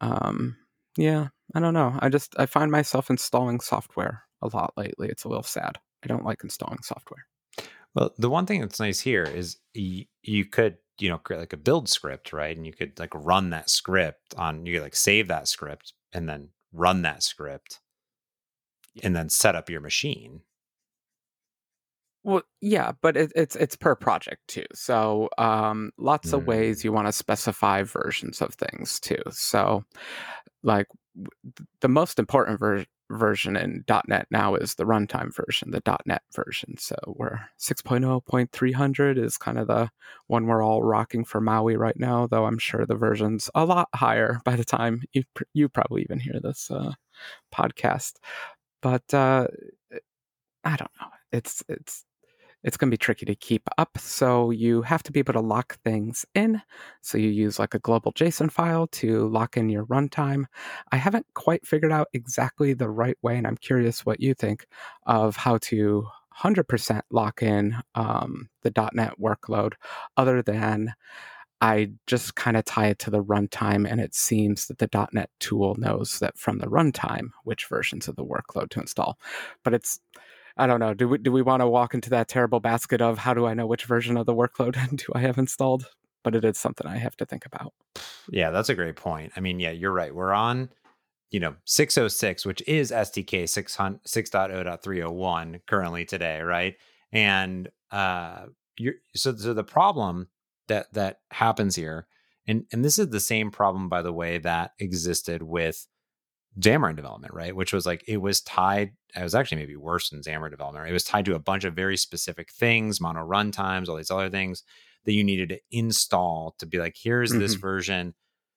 Um, 0.00 0.56
yeah, 0.96 1.28
I 1.54 1.60
don't 1.60 1.74
know. 1.74 1.98
I 2.00 2.08
just 2.08 2.34
I 2.38 2.46
find 2.46 2.70
myself 2.70 3.10
installing 3.10 3.60
software 3.60 4.22
a 4.42 4.48
lot 4.48 4.74
lately. 4.76 5.08
It's 5.08 5.24
a 5.24 5.28
little 5.28 5.42
sad. 5.42 5.78
I 6.04 6.06
don't 6.06 6.24
like 6.24 6.42
installing 6.42 6.82
software. 6.82 7.26
Well, 7.94 8.14
the 8.18 8.30
one 8.30 8.46
thing 8.46 8.60
that's 8.60 8.80
nice 8.80 9.00
here 9.00 9.24
is 9.24 9.56
you, 9.74 10.04
you 10.22 10.44
could 10.44 10.76
you 10.98 11.08
know 11.08 11.18
create 11.18 11.40
like 11.40 11.52
a 11.52 11.58
build 11.58 11.88
script, 11.88 12.32
right? 12.32 12.56
And 12.56 12.66
you 12.66 12.72
could 12.72 12.98
like 12.98 13.14
run 13.14 13.50
that 13.50 13.70
script 13.70 14.34
on 14.36 14.66
you 14.66 14.74
could 14.74 14.82
like 14.82 14.96
save 14.96 15.28
that 15.28 15.48
script 15.48 15.92
and 16.12 16.28
then 16.28 16.50
run 16.72 17.02
that 17.02 17.22
script 17.22 17.80
and 19.02 19.14
then 19.14 19.28
set 19.28 19.54
up 19.54 19.70
your 19.70 19.80
machine 19.80 20.42
well, 22.22 22.42
yeah, 22.60 22.92
but 23.00 23.16
it, 23.16 23.32
it's 23.34 23.56
it's 23.56 23.76
per 23.76 23.94
project 23.94 24.46
too. 24.48 24.66
So 24.74 25.30
um, 25.38 25.92
lots 25.96 26.32
of 26.32 26.46
ways 26.46 26.80
mm. 26.80 26.84
you 26.84 26.92
want 26.92 27.08
to 27.08 27.12
specify 27.12 27.82
versions 27.82 28.42
of 28.42 28.54
things 28.54 29.00
too. 29.00 29.22
So, 29.30 29.84
like 30.62 30.86
the 31.80 31.88
most 31.88 32.18
important 32.18 32.60
ver- 32.60 32.84
version 33.10 33.56
in 33.56 33.84
.NET 34.06 34.26
now 34.30 34.54
is 34.54 34.74
the 34.74 34.84
runtime 34.84 35.34
version, 35.34 35.70
the 35.70 35.98
.NET 36.06 36.22
version. 36.32 36.76
So 36.78 36.96
we're 37.06 37.40
6.0.300 37.58 39.18
is 39.18 39.36
kind 39.36 39.58
of 39.58 39.66
the 39.66 39.90
one 40.28 40.46
we're 40.46 40.62
all 40.62 40.82
rocking 40.82 41.24
for 41.24 41.40
Maui 41.40 41.76
right 41.76 41.98
now. 41.98 42.26
Though 42.26 42.46
I'm 42.46 42.58
sure 42.58 42.86
the 42.86 42.96
version's 42.96 43.50
a 43.54 43.64
lot 43.64 43.88
higher 43.94 44.40
by 44.44 44.56
the 44.56 44.64
time 44.64 45.02
you 45.12 45.24
you 45.52 45.68
probably 45.68 46.02
even 46.02 46.20
hear 46.20 46.38
this 46.40 46.70
uh, 46.70 46.92
podcast. 47.52 48.14
But 48.82 49.12
uh, 49.12 49.48
I 50.64 50.76
don't 50.76 50.90
know. 51.00 51.08
It's 51.32 51.62
it's 51.68 52.04
it's 52.62 52.76
going 52.76 52.90
to 52.90 52.94
be 52.94 52.98
tricky 52.98 53.26
to 53.26 53.34
keep 53.34 53.68
up. 53.78 53.98
So 53.98 54.50
you 54.50 54.82
have 54.82 55.02
to 55.04 55.12
be 55.12 55.20
able 55.20 55.32
to 55.34 55.40
lock 55.40 55.78
things 55.82 56.24
in. 56.34 56.60
So 57.00 57.18
you 57.18 57.28
use 57.28 57.58
like 57.58 57.74
a 57.74 57.78
global 57.78 58.12
JSON 58.12 58.50
file 58.50 58.86
to 58.88 59.28
lock 59.28 59.56
in 59.56 59.68
your 59.68 59.86
runtime. 59.86 60.44
I 60.92 60.96
haven't 60.96 61.26
quite 61.34 61.66
figured 61.66 61.92
out 61.92 62.08
exactly 62.12 62.74
the 62.74 62.90
right 62.90 63.16
way, 63.22 63.36
and 63.36 63.46
I'm 63.46 63.56
curious 63.56 64.04
what 64.04 64.20
you 64.20 64.34
think 64.34 64.66
of 65.06 65.36
how 65.36 65.58
to 65.58 66.06
100% 66.38 67.00
lock 67.10 67.42
in 67.42 67.76
um, 67.94 68.48
the 68.62 68.72
.NET 68.92 69.14
workload, 69.20 69.74
other 70.16 70.42
than 70.42 70.94
I 71.60 71.90
just 72.06 72.36
kind 72.36 72.56
of 72.56 72.64
tie 72.64 72.86
it 72.86 72.98
to 73.00 73.10
the 73.10 73.22
runtime, 73.22 73.90
and 73.90 74.00
it 74.00 74.14
seems 74.14 74.66
that 74.66 74.78
the 74.78 75.08
.NET 75.12 75.28
tool 75.40 75.74
knows 75.78 76.18
that 76.20 76.38
from 76.38 76.58
the 76.58 76.66
runtime 76.66 77.30
which 77.44 77.66
versions 77.66 78.08
of 78.08 78.16
the 78.16 78.24
workload 78.24 78.70
to 78.70 78.80
install. 78.80 79.18
But 79.62 79.74
it's 79.74 80.00
I 80.56 80.66
don't 80.66 80.80
know. 80.80 80.94
Do 80.94 81.08
we 81.08 81.18
do 81.18 81.30
we 81.32 81.42
want 81.42 81.60
to 81.60 81.68
walk 81.68 81.94
into 81.94 82.10
that 82.10 82.28
terrible 82.28 82.60
basket 82.60 83.00
of 83.00 83.18
how 83.18 83.34
do 83.34 83.46
I 83.46 83.54
know 83.54 83.66
which 83.66 83.84
version 83.84 84.16
of 84.16 84.26
the 84.26 84.34
workload 84.34 84.96
do 85.04 85.06
I 85.14 85.20
have 85.20 85.38
installed? 85.38 85.86
But 86.22 86.34
it 86.34 86.44
is 86.44 86.58
something 86.58 86.86
I 86.86 86.98
have 86.98 87.16
to 87.16 87.24
think 87.24 87.46
about. 87.46 87.72
Yeah, 88.30 88.50
that's 88.50 88.68
a 88.68 88.74
great 88.74 88.96
point. 88.96 89.32
I 89.36 89.40
mean, 89.40 89.58
yeah, 89.58 89.70
you're 89.70 89.92
right. 89.92 90.14
We're 90.14 90.34
on, 90.34 90.68
you 91.30 91.40
know, 91.40 91.56
606, 91.64 92.44
which 92.44 92.62
is 92.66 92.90
SDK 92.90 93.44
6.0.301 93.44 95.60
currently 95.66 96.04
today, 96.04 96.42
right? 96.42 96.76
And 97.10 97.70
uh 97.90 98.46
you're 98.76 98.94
so 99.14 99.34
so 99.36 99.54
the 99.54 99.64
problem 99.64 100.28
that 100.68 100.92
that 100.94 101.20
happens 101.30 101.76
here, 101.76 102.06
and 102.46 102.66
and 102.72 102.84
this 102.84 102.98
is 102.98 103.08
the 103.08 103.20
same 103.20 103.50
problem, 103.50 103.88
by 103.88 104.02
the 104.02 104.12
way, 104.12 104.38
that 104.38 104.72
existed 104.78 105.42
with 105.42 105.86
Xamarin 106.58 106.96
development, 106.96 107.32
right? 107.32 107.54
Which 107.54 107.72
was 107.72 107.86
like 107.86 108.04
it 108.08 108.18
was 108.18 108.40
tied. 108.40 108.92
It 109.14 109.22
was 109.22 109.34
actually 109.34 109.58
maybe 109.58 109.76
worse 109.76 110.10
than 110.10 110.22
Xamarin 110.22 110.50
development. 110.50 110.82
Right? 110.82 110.90
It 110.90 110.94
was 110.94 111.04
tied 111.04 111.24
to 111.26 111.34
a 111.34 111.40
bunch 111.40 111.64
of 111.64 111.74
very 111.74 111.96
specific 111.96 112.50
things, 112.50 113.00
mono 113.00 113.26
runtimes, 113.26 113.88
all 113.88 113.96
these 113.96 114.10
other 114.10 114.30
things 114.30 114.64
that 115.04 115.12
you 115.12 115.24
needed 115.24 115.50
to 115.50 115.60
install 115.70 116.54
to 116.58 116.66
be 116.66 116.78
like, 116.78 116.96
here's 117.00 117.30
mm-hmm. 117.30 117.40
this 117.40 117.54
version. 117.54 118.14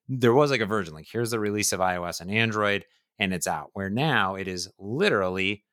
There 0.09 0.33
was 0.33 0.51
like 0.51 0.61
a 0.61 0.65
version, 0.65 0.93
like 0.93 1.07
here's 1.09 1.31
the 1.31 1.39
release 1.39 1.71
of 1.71 1.79
iOS 1.79 2.19
and 2.19 2.31
Android, 2.31 2.85
and 3.19 3.33
it's 3.33 3.47
out. 3.47 3.69
Where 3.73 3.89
now 3.89 4.35
it 4.35 4.47
is 4.47 4.69
literally, 4.77 5.63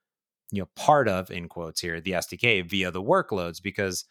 you 0.53 0.63
know, 0.63 0.69
part 0.77 1.09
of 1.09 1.31
in 1.31 1.49
quotes 1.49 1.81
here 1.81 2.01
the 2.01 2.13
SDK 2.13 2.69
via 2.69 2.91
the 2.91 3.03
workloads 3.03 3.63
because 3.63 4.05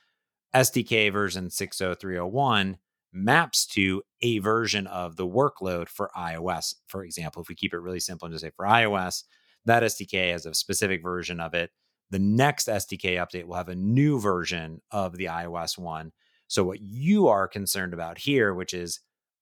SDK 0.55 1.11
version 1.13 1.49
60301 1.49 2.77
maps 3.11 3.65
to 3.65 4.01
a 4.21 4.39
version 4.39 4.87
of 4.87 5.15
the 5.15 5.27
workload 5.27 5.89
for 5.89 6.11
iOS. 6.15 6.75
For 6.87 7.03
example, 7.03 7.41
if 7.41 7.49
we 7.49 7.55
keep 7.55 7.73
it 7.73 7.79
really 7.79 7.99
simple 7.99 8.25
and 8.25 8.33
just 8.33 8.43
say 8.43 8.51
for 8.55 8.65
iOS, 8.65 9.23
that 9.65 9.83
SDK 9.83 10.31
has 10.31 10.45
a 10.45 10.53
specific 10.53 11.03
version 11.03 11.39
of 11.39 11.53
it. 11.53 11.71
The 12.11 12.19
next 12.19 12.67
SDK 12.67 13.17
update 13.17 13.45
will 13.45 13.55
have 13.55 13.69
a 13.69 13.75
new 13.75 14.19
version 14.19 14.81
of 14.91 15.17
the 15.17 15.25
iOS 15.25 15.77
one. 15.77 16.11
So, 16.47 16.63
what 16.63 16.81
you 16.81 17.27
are 17.27 17.47
concerned 17.47 17.93
about 17.93 18.17
here, 18.17 18.53
which 18.53 18.73
is, 18.73 18.99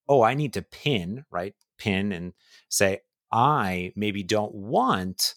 oh, 0.10 0.22
I 0.22 0.34
need 0.34 0.54
to 0.54 0.62
pin, 0.62 1.24
right? 1.32 1.56
Pin 1.78 2.12
and 2.12 2.34
say, 2.70 3.00
I 3.32 3.94
maybe 3.96 4.24
don't 4.24 4.54
want 4.54 5.36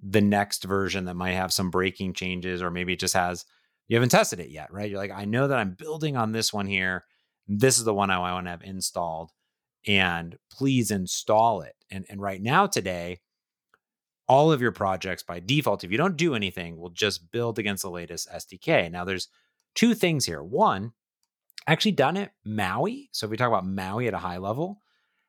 the 0.00 0.20
next 0.20 0.64
version 0.64 1.04
that 1.04 1.14
might 1.14 1.32
have 1.32 1.52
some 1.52 1.70
breaking 1.70 2.14
changes, 2.14 2.60
or 2.60 2.70
maybe 2.70 2.94
it 2.94 3.00
just 3.00 3.14
has, 3.14 3.44
you 3.86 3.96
haven't 3.96 4.10
tested 4.10 4.40
it 4.40 4.50
yet, 4.50 4.72
right? 4.72 4.90
You're 4.90 4.98
like, 4.98 5.12
I 5.12 5.24
know 5.24 5.46
that 5.46 5.58
I'm 5.58 5.76
building 5.78 6.16
on 6.16 6.32
this 6.32 6.52
one 6.52 6.66
here 6.66 7.04
this 7.46 7.78
is 7.78 7.84
the 7.84 7.94
one 7.94 8.10
I 8.10 8.18
want 8.18 8.46
to 8.46 8.50
have 8.50 8.62
installed 8.62 9.30
and 9.86 10.38
please 10.50 10.90
install 10.90 11.60
it. 11.60 11.74
And, 11.90 12.06
and 12.08 12.20
right 12.20 12.40
now, 12.40 12.66
today, 12.66 13.20
all 14.26 14.50
of 14.50 14.62
your 14.62 14.72
projects 14.72 15.22
by 15.22 15.40
default, 15.40 15.84
if 15.84 15.90
you 15.90 15.98
don't 15.98 16.16
do 16.16 16.34
anything, 16.34 16.78
will 16.78 16.90
just 16.90 17.30
build 17.30 17.58
against 17.58 17.82
the 17.82 17.90
latest 17.90 18.28
SDK. 18.30 18.90
Now, 18.90 19.04
there's 19.04 19.28
two 19.74 19.94
things 19.94 20.24
here. 20.24 20.42
One, 20.42 20.92
actually 21.66 21.94
.NET 21.98 22.32
Maui. 22.44 23.10
So 23.12 23.26
if 23.26 23.30
we 23.30 23.36
talk 23.36 23.48
about 23.48 23.66
Maui 23.66 24.08
at 24.08 24.14
a 24.14 24.18
high 24.18 24.38
level, 24.38 24.78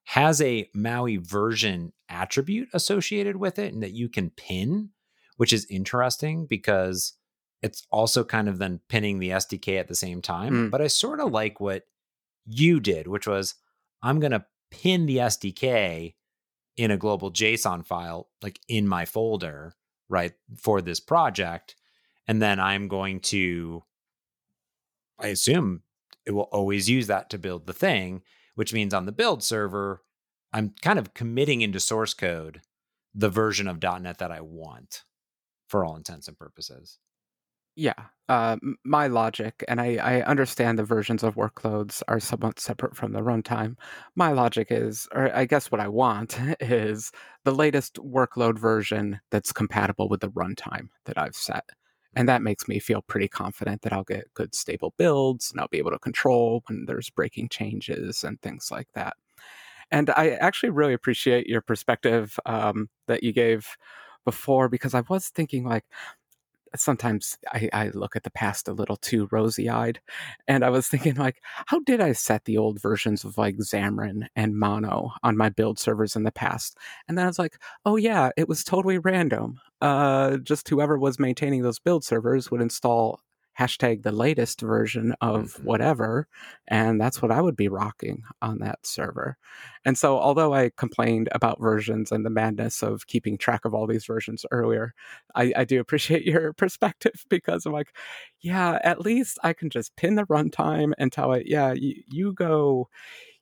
has 0.06 0.42
a 0.42 0.70
Maui 0.74 1.18
version 1.18 1.92
attribute 2.10 2.70
associated 2.74 3.36
with 3.36 3.60
it 3.60 3.74
and 3.74 3.84
that 3.84 3.94
you 3.94 4.08
can 4.08 4.30
pin, 4.30 4.92
which 5.38 5.52
is 5.52 5.68
interesting 5.70 6.46
because 6.46 7.14
it's 7.62 7.86
also 7.90 8.24
kind 8.24 8.48
of 8.48 8.60
then 8.60 8.80
pinning 8.88 9.20
the 9.20 9.32
SDK 9.32 9.80
at 9.80 9.88
the 9.88 9.96
same 9.96 10.22
time. 10.22 10.54
Mm. 10.54 10.72
But 10.72 10.82
I 10.82 10.88
sort 10.88 11.20
of 11.20 11.32
like 11.32 11.60
what 11.60 11.84
you 12.46 12.80
did, 12.80 13.08
which 13.08 13.28
was 13.28 13.56
I'm 14.02 14.20
going 14.20 14.32
to 14.32 14.46
pin 14.72 15.06
the 15.06 15.18
SDK 15.18 16.16
in 16.78 16.92
a 16.92 16.98
global 16.98 17.32
JSON 17.32 17.86
file, 17.86 18.30
like 18.42 18.60
in 18.68 18.88
my 18.88 19.06
folder, 19.06 19.76
right, 20.10 20.34
for 20.58 20.82
this 20.82 21.00
project. 21.00 21.76
And 22.28 22.42
then 22.42 22.60
I'm 22.60 22.88
going 22.88 23.20
to, 23.22 23.84
I 25.20 25.28
assume 25.28 25.84
it 26.26 26.32
will 26.32 26.50
always 26.52 26.90
use 26.90 27.08
that 27.08 27.30
to 27.30 27.38
build 27.38 27.66
the 27.66 27.74
thing, 27.74 28.24
which 28.56 28.74
means 28.74 28.94
on 28.94 29.06
the 29.06 29.12
build 29.12 29.44
server, 29.44 30.04
I'm 30.52 30.74
kind 30.82 31.00
of 31.00 31.14
committing 31.14 31.62
into 31.62 31.80
source 31.80 32.14
code 32.14 32.62
the 33.14 33.30
version 33.30 33.68
of 33.68 33.82
.NET 33.82 34.18
that 34.18 34.32
I 34.32 34.42
want 34.42 35.04
for 35.68 35.86
all 35.86 35.96
intents 35.96 36.28
and 36.28 36.38
purposes. 36.38 37.00
Yeah, 37.76 37.94
uh, 38.30 38.58
my 38.86 39.08
logic, 39.08 39.64
and 39.68 39.82
I, 39.82 39.96
I 39.98 40.22
understand 40.22 40.80
the 40.80 40.84
versions 40.84 41.24
of 41.24 41.36
workloads 41.36 42.02
are 42.08 42.20
somewhat 42.22 42.60
separate 42.60 42.96
from 42.96 43.12
the 43.12 43.20
runtime. 43.22 43.76
My 44.16 44.32
logic 44.32 44.68
is, 44.72 45.08
or 45.14 45.36
I 45.36 45.46
guess 45.46 45.72
what 45.72 45.82
I 45.82 45.88
want 45.90 46.38
is 46.62 47.12
the 47.44 47.52
latest 47.54 47.96
workload 47.96 48.58
version 48.58 49.20
that's 49.30 49.52
compatible 49.52 50.08
with 50.10 50.22
the 50.22 50.30
runtime 50.32 50.88
that 51.06 51.18
I've 51.18 51.36
set. 51.36 51.66
And 52.18 52.30
that 52.30 52.42
makes 52.42 52.66
me 52.70 52.80
feel 52.80 53.02
pretty 53.02 53.28
confident 53.28 53.82
that 53.82 53.92
I'll 53.92 54.06
get 54.06 54.34
good 54.36 54.56
stable 54.56 54.94
builds 54.98 55.52
and 55.52 55.60
I'll 55.60 55.68
be 55.68 55.80
able 55.80 55.92
to 55.92 56.00
control 56.00 56.64
when 56.70 56.86
there's 56.86 57.10
breaking 57.10 57.50
changes 57.50 58.24
and 58.24 58.42
things 58.42 58.70
like 58.72 58.88
that. 58.96 59.18
And 59.92 60.10
I 60.12 60.32
actually 60.32 60.70
really 60.72 60.94
appreciate 60.94 61.48
your 61.48 61.62
perspective 61.62 62.40
um, 62.46 62.90
that 63.08 63.24
you 63.24 63.34
gave 63.34 63.68
before 64.26 64.70
because 64.70 64.94
I 64.94 65.04
was 65.10 65.30
thinking 65.30 65.64
like, 65.66 65.86
sometimes 66.80 67.38
I, 67.52 67.70
I, 67.74 67.88
look 67.90 68.16
at 68.16 68.24
the 68.24 68.32
past 68.32 68.68
a 68.68 68.74
little 68.74 68.96
too 68.98 69.28
rosy 69.32 69.70
eyed. 69.70 70.00
And 70.48 70.64
I 70.64 70.70
was 70.70 70.88
thinking, 70.88 71.16
like, 71.16 71.42
how 71.68 71.80
did 71.80 72.02
I 72.02 72.14
set 72.14 72.46
the 72.46 72.58
old 72.58 72.82
versions 72.82 73.24
of 73.24 73.38
like 73.38 73.58
Xamarin 73.58 74.28
and 74.36 74.58
Mono 74.58 75.12
on 75.24 75.38
my 75.38 75.50
build 75.50 75.80
servers 75.80 76.16
in 76.16 76.24
the 76.24 76.32
past? 76.32 76.78
And 77.08 77.18
then 77.18 77.26
I 77.26 77.28
was 77.28 77.40
like, 77.40 77.60
oh, 77.86 77.96
yeah, 77.96 78.30
it 78.38 78.50
was 78.50 78.64
totally 78.64 78.98
random. 78.98 79.60
Uh, 79.82 80.38
just 80.38 80.68
whoever 80.70 80.98
was 80.98 81.20
maintaining 81.20 81.62
those 81.62 81.80
build 81.80 82.04
servers 82.04 82.50
would 82.50 82.62
install 82.62 83.22
hashtag 83.58 84.04
the 84.04 84.12
latest 84.12 84.62
version 84.62 85.14
of 85.22 85.54
mm-hmm. 85.54 85.64
whatever 85.64 86.28
and 86.68 87.00
that's 87.00 87.22
what 87.22 87.32
i 87.32 87.42
would 87.42 87.56
be 87.56 87.68
rocking 87.68 88.24
on 88.42 88.60
that 88.60 88.86
server. 88.86 89.38
And 89.86 89.98
so 89.98 90.20
although 90.20 90.54
i 90.54 90.72
complained 90.78 91.30
about 91.32 91.62
versions 91.62 92.12
and 92.12 92.26
the 92.26 92.30
madness 92.30 92.84
of 92.84 93.08
keeping 93.08 93.38
track 93.38 93.66
of 93.66 93.74
all 93.74 93.88
these 93.88 94.06
versions 94.06 94.46
earlier 94.52 94.94
i, 95.36 95.54
I 95.56 95.66
do 95.66 95.80
appreciate 95.80 96.24
your 96.26 96.54
perspective 96.54 97.26
because 97.30 97.66
i'm 97.66 97.74
like 97.74 97.96
yeah 98.42 98.80
at 98.84 99.02
least 99.02 99.40
i 99.44 99.54
can 99.54 99.70
just 99.70 99.96
pin 99.96 100.16
the 100.16 100.26
runtime 100.26 100.94
and 100.98 101.12
tell 101.12 101.34
it 101.34 101.44
yeah 101.46 101.74
you, 101.74 102.02
you 102.08 102.34
go 102.34 102.90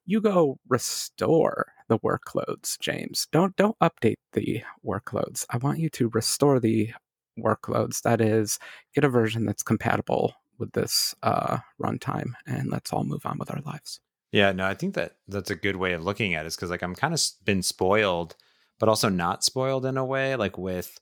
you 0.05 0.19
go 0.19 0.59
restore 0.67 1.73
the 1.87 1.99
workloads 1.99 2.79
james. 2.79 3.27
Don't 3.31 3.55
don't 3.55 3.77
update 3.79 4.17
the 4.33 4.63
workloads. 4.85 5.45
I 5.49 5.57
want 5.57 5.79
you 5.79 5.89
to 5.91 6.09
restore 6.09 6.59
the 6.59 6.93
workloads. 7.39 8.01
That 8.01 8.21
is, 8.21 8.59
get 8.93 9.03
a 9.03 9.09
version 9.09 9.45
that's 9.45 9.63
compatible 9.63 10.33
with 10.59 10.71
this 10.73 11.15
uh, 11.23 11.59
runtime, 11.81 12.33
and 12.45 12.69
let's 12.69 12.93
all 12.93 13.03
move 13.03 13.25
on 13.25 13.37
with 13.37 13.51
our 13.51 13.61
lives. 13.65 13.99
Yeah, 14.31 14.51
no, 14.51 14.65
I 14.65 14.73
think 14.73 14.95
that 14.95 15.17
that's 15.27 15.51
a 15.51 15.55
good 15.55 15.75
way 15.75 15.93
of 15.93 16.03
looking 16.03 16.33
at 16.33 16.45
it. 16.45 16.55
Because 16.55 16.69
like 16.69 16.81
I'm 16.81 16.95
kind 16.95 17.13
of 17.13 17.21
been 17.43 17.61
spoiled, 17.61 18.35
but 18.79 18.89
also 18.89 19.09
not 19.09 19.43
spoiled 19.43 19.85
in 19.85 19.97
a 19.97 20.05
way. 20.05 20.35
Like 20.35 20.57
with 20.57 20.99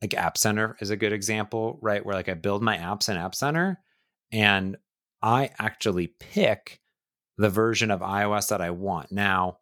like 0.00 0.14
App 0.14 0.38
Center 0.38 0.76
is 0.80 0.90
a 0.90 0.96
good 0.96 1.12
example, 1.12 1.78
right? 1.82 2.04
Where 2.04 2.14
like 2.14 2.28
I 2.28 2.34
build 2.34 2.62
my 2.62 2.76
apps 2.76 3.08
in 3.08 3.16
App 3.16 3.34
Center, 3.34 3.80
and 4.30 4.76
I 5.22 5.50
actually 5.58 6.08
pick 6.08 6.80
the 7.38 7.50
version 7.50 7.90
of 7.90 8.00
iOS 8.00 8.48
that 8.48 8.60
I 8.60 8.70
want. 8.70 9.10
Now, 9.10 9.58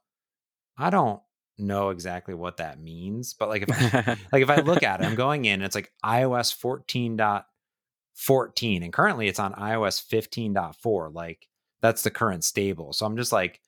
I 0.76 0.90
don't 0.90 1.21
know 1.60 1.90
exactly 1.90 2.34
what 2.34 2.56
that 2.58 2.80
means, 2.80 3.34
but 3.34 3.48
like 3.48 3.62
if 3.62 3.70
I, 3.70 4.16
like 4.32 4.42
if 4.42 4.50
I 4.50 4.56
look 4.56 4.82
at 4.82 5.00
it, 5.00 5.06
I'm 5.06 5.14
going 5.14 5.44
in, 5.44 5.62
it's 5.62 5.74
like 5.74 5.92
iOS 6.04 6.56
14.14 8.18 8.82
and 8.82 8.92
currently 8.92 9.28
it's 9.28 9.38
on 9.38 9.52
iOS 9.54 10.04
15.4. 10.06 11.14
Like 11.14 11.48
that's 11.80 12.02
the 12.02 12.10
current 12.10 12.44
stable. 12.44 12.92
So 12.92 13.06
I'm 13.06 13.16
just 13.16 13.32
like 13.32 13.60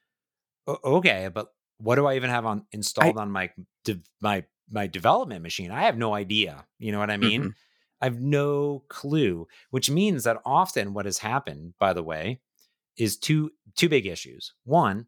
okay, 0.84 1.28
but 1.32 1.48
what 1.78 1.96
do 1.96 2.06
I 2.06 2.16
even 2.16 2.30
have 2.30 2.46
on 2.46 2.64
installed 2.72 3.18
I, 3.18 3.22
on 3.22 3.30
my 3.30 3.50
de- 3.84 4.02
my 4.20 4.44
my 4.70 4.86
development 4.86 5.42
machine? 5.42 5.70
I 5.70 5.82
have 5.82 5.98
no 5.98 6.14
idea. 6.14 6.64
You 6.78 6.92
know 6.92 6.98
what 6.98 7.10
I 7.10 7.16
mean? 7.16 7.40
Mm-hmm. 7.42 7.50
I 8.00 8.06
have 8.06 8.20
no 8.20 8.82
clue, 8.88 9.46
which 9.70 9.90
means 9.90 10.24
that 10.24 10.40
often 10.44 10.92
what 10.92 11.06
has 11.06 11.18
happened, 11.18 11.74
by 11.78 11.92
the 11.92 12.02
way, 12.02 12.40
is 12.96 13.16
two 13.16 13.50
two 13.76 13.88
big 13.88 14.06
issues. 14.06 14.54
One, 14.64 15.06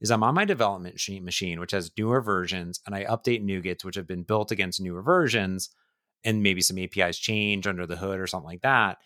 is 0.00 0.10
I'm 0.10 0.22
on 0.22 0.34
my 0.34 0.44
development 0.44 1.00
machine, 1.22 1.60
which 1.60 1.72
has 1.72 1.90
newer 1.96 2.20
versions, 2.20 2.80
and 2.86 2.94
I 2.94 3.04
update 3.04 3.44
NuGets, 3.44 3.84
which 3.84 3.96
have 3.96 4.06
been 4.06 4.24
built 4.24 4.50
against 4.50 4.80
newer 4.80 5.02
versions, 5.02 5.70
and 6.24 6.42
maybe 6.42 6.60
some 6.60 6.78
APIs 6.78 7.18
change 7.18 7.66
under 7.66 7.86
the 7.86 7.96
hood 7.96 8.20
or 8.20 8.26
something 8.26 8.48
like 8.48 8.62
that. 8.62 8.98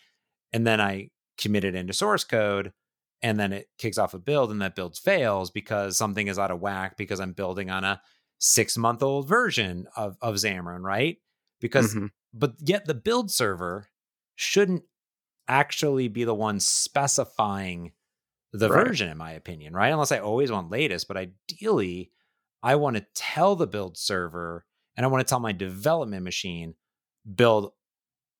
And 0.51 0.67
then 0.67 0.81
I 0.81 1.09
commit 1.37 1.63
it 1.63 1.75
into 1.75 1.93
source 1.93 2.23
code, 2.23 2.73
and 3.21 3.39
then 3.39 3.53
it 3.53 3.67
kicks 3.77 3.97
off 3.97 4.13
a 4.13 4.19
build, 4.19 4.51
and 4.51 4.61
that 4.61 4.75
build 4.75 4.97
fails 4.97 5.49
because 5.49 5.97
something 5.97 6.27
is 6.27 6.39
out 6.39 6.51
of 6.51 6.59
whack 6.59 6.97
because 6.97 7.19
I'm 7.19 7.33
building 7.33 7.69
on 7.69 7.83
a 7.83 8.01
six 8.39 8.77
month 8.77 9.01
old 9.01 9.27
version 9.27 9.87
of, 9.95 10.17
of 10.21 10.35
Xamarin, 10.35 10.81
right? 10.81 11.17
Because, 11.61 11.93
mm-hmm. 11.93 12.07
but 12.33 12.55
yet 12.59 12.85
the 12.85 12.95
build 12.95 13.31
server 13.31 13.87
shouldn't 14.35 14.83
actually 15.47 16.07
be 16.07 16.23
the 16.23 16.33
one 16.33 16.59
specifying 16.59 17.91
the 18.51 18.69
Right. 18.69 18.85
version, 18.87 19.09
in 19.09 19.17
my 19.17 19.31
opinion, 19.31 19.73
right? 19.73 19.89
Unless 19.89 20.11
I 20.11 20.19
always 20.19 20.51
want 20.51 20.69
latest, 20.69 21.07
but 21.07 21.17
ideally, 21.17 22.11
I 22.63 22.75
want 22.75 22.97
to 22.97 23.05
tell 23.15 23.55
the 23.55 23.67
build 23.67 23.97
server 23.97 24.65
and 24.95 25.05
I 25.05 25.09
want 25.09 25.25
to 25.25 25.29
tell 25.29 25.39
my 25.39 25.51
development 25.53 26.23
machine 26.23 26.75
build 27.35 27.71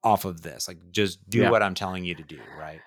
off 0.03 0.25
of 0.25 0.41
this. 0.41 0.67
Like 0.67 0.91
just 0.91 1.27
do 1.29 1.39
Yeah. 1.39 1.51
what 1.51 1.63
I'm 1.63 1.75
telling 1.75 2.03
you 2.05 2.15
to 2.15 2.23
do, 2.23 2.39
right? 2.59 2.81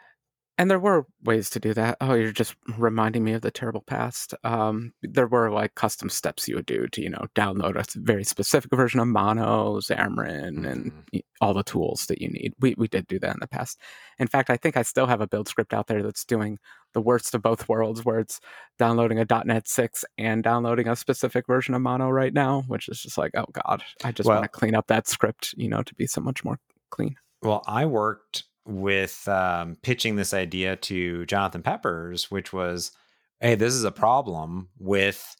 And 0.56 0.70
there 0.70 0.78
were 0.78 1.06
ways 1.24 1.50
to 1.50 1.58
do 1.58 1.74
that. 1.74 1.96
Oh, 2.00 2.14
you're 2.14 2.30
just 2.30 2.54
reminding 2.78 3.24
me 3.24 3.32
of 3.32 3.42
the 3.42 3.50
terrible 3.50 3.82
past. 3.82 4.34
Um, 4.44 4.92
there 5.02 5.26
were 5.26 5.50
like 5.50 5.74
custom 5.74 6.08
steps 6.08 6.46
you 6.46 6.54
would 6.54 6.66
do 6.66 6.86
to, 6.86 7.02
you 7.02 7.10
know, 7.10 7.26
download 7.34 7.74
a 7.74 7.84
very 8.00 8.22
specific 8.22 8.70
version 8.72 9.00
of 9.00 9.08
Mono, 9.08 9.80
Xamarin, 9.80 10.64
and 10.70 10.92
Mhm. 11.12 11.22
all 11.40 11.54
the 11.54 11.64
tools 11.64 12.06
that 12.06 12.20
you 12.22 12.28
need. 12.28 12.54
We 12.60 12.76
we 12.78 12.86
did 12.86 13.08
do 13.08 13.18
that 13.18 13.34
in 13.34 13.40
the 13.40 13.48
past. 13.48 13.80
In 14.20 14.28
fact, 14.28 14.48
I 14.48 14.56
think 14.56 14.76
I 14.76 14.82
still 14.82 15.06
have 15.06 15.20
a 15.20 15.26
build 15.26 15.48
script 15.48 15.74
out 15.74 15.88
there 15.88 16.04
that's 16.04 16.24
doing 16.24 16.58
the 16.92 17.02
worst 17.02 17.34
of 17.34 17.42
both 17.42 17.68
worlds, 17.68 18.04
where 18.04 18.20
it's 18.20 18.38
downloading 18.78 19.18
a 19.18 19.26
.NET 19.44 19.66
6 19.66 20.04
and 20.18 20.44
downloading 20.44 20.86
a 20.86 20.94
specific 20.94 21.48
version 21.48 21.74
of 21.74 21.82
Mono 21.82 22.10
right 22.10 22.32
now, 22.32 22.62
which 22.68 22.88
is 22.88 23.02
just 23.02 23.18
like, 23.18 23.32
oh 23.34 23.46
god, 23.52 23.82
I 24.04 24.12
just 24.12 24.28
Well- 24.28 24.38
want 24.38 24.52
to 24.52 24.56
clean 24.56 24.76
up 24.76 24.86
that 24.86 25.08
script, 25.08 25.52
you 25.56 25.68
know, 25.68 25.82
to 25.82 25.94
be 25.96 26.06
so 26.06 26.20
much 26.20 26.44
more 26.44 26.60
clean. 26.90 27.16
Well, 27.42 27.64
I 27.66 27.86
worked 27.86 28.44
with 28.66 29.26
um, 29.28 29.76
pitching 29.82 30.16
this 30.16 30.32
idea 30.32 30.76
to 30.76 31.26
Jonathan 31.26 31.62
Peppers, 31.62 32.30
which 32.30 32.52
was, 32.52 32.92
hey, 33.40 33.54
this 33.54 33.74
is 33.74 33.84
a 33.84 33.92
problem 33.92 34.68
with 34.78 35.36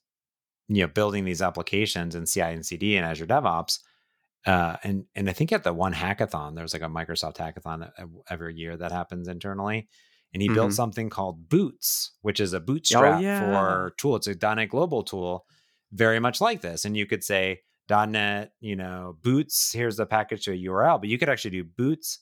you 0.69 0.83
know 0.83 0.89
building 0.89 1.25
these 1.25 1.43
applications 1.43 2.15
in 2.15 2.27
CI 2.27 2.41
and 2.41 2.65
CD 2.65 2.97
and 2.97 3.07
Azure 3.07 3.27
DevOps. 3.27 3.79
Uh, 4.47 4.77
and 4.83 5.05
and 5.15 5.29
I 5.31 5.33
think 5.33 5.53
at 5.53 5.65
the 5.65 5.73
one 5.73 5.95
hackathon, 5.95 6.55
there's 6.55 6.75
like 6.75 6.83
a 6.83 6.87
Microsoft 6.87 7.37
hackathon 7.37 7.91
every 8.29 8.55
year 8.55 8.77
that 8.77 8.93
happens 8.93 9.27
internally, 9.29 9.89
and 10.35 10.43
he 10.43 10.49
built 10.49 10.71
Mhm. 10.71 10.75
something 10.75 11.11
called 11.11 11.49
Boots, 11.49 12.13
which 12.21 12.41
is 12.41 12.53
a 12.53 12.61
bootstrap 12.61 13.23
yeah. 13.23 13.41
for 13.41 13.95
tool. 13.97 14.17
It's 14.17 14.27
a 14.27 14.35
.NET 14.55 14.69
Global 14.69 15.03
tool, 15.03 15.47
very 15.93 16.21
much 16.21 16.41
like 16.43 16.61
this. 16.61 16.85
And 16.85 16.95
you 16.97 17.07
could 17.07 17.25
say 17.25 17.61
.NET, 17.89 18.53
you 18.61 18.77
know, 18.77 19.17
Boots. 19.23 19.73
Here's 19.73 19.97
the 19.97 20.07
package 20.07 20.45
to 20.45 20.53
a 20.53 20.57
URL, 20.57 20.99
but 20.99 21.09
you 21.09 21.19
could 21.19 21.29
actually 21.31 21.53
do 21.53 21.65
Boots 21.65 22.19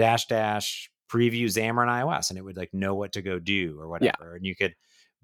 dash 0.00 0.26
dash 0.26 0.90
preview 1.10 1.44
Xamarin 1.46 1.88
iOS, 1.88 2.30
and 2.30 2.38
it 2.38 2.42
would 2.42 2.56
like 2.56 2.72
know 2.72 2.94
what 2.94 3.12
to 3.12 3.22
go 3.22 3.38
do 3.38 3.76
or 3.78 3.84
Yeah. 3.84 4.12
whatever. 4.12 4.36
And 4.36 4.44
you 4.46 4.54
could 4.56 4.74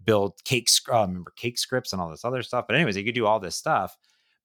build 0.04 0.33
cake, 0.45 0.68
uh, 0.92 1.00
remember 1.06 1.33
cake 1.37 1.59
scripts 1.59 1.92
and 1.92 2.02
all 2.02 2.11
this 2.11 2.25
other 2.25 2.42
stuff. 2.42 2.64
But 2.66 2.76
anyways, 2.76 2.97
you 2.97 3.04
could 3.04 3.14
do 3.14 3.26
all 3.26 3.40
this 3.40 3.56
stuff, 3.56 3.97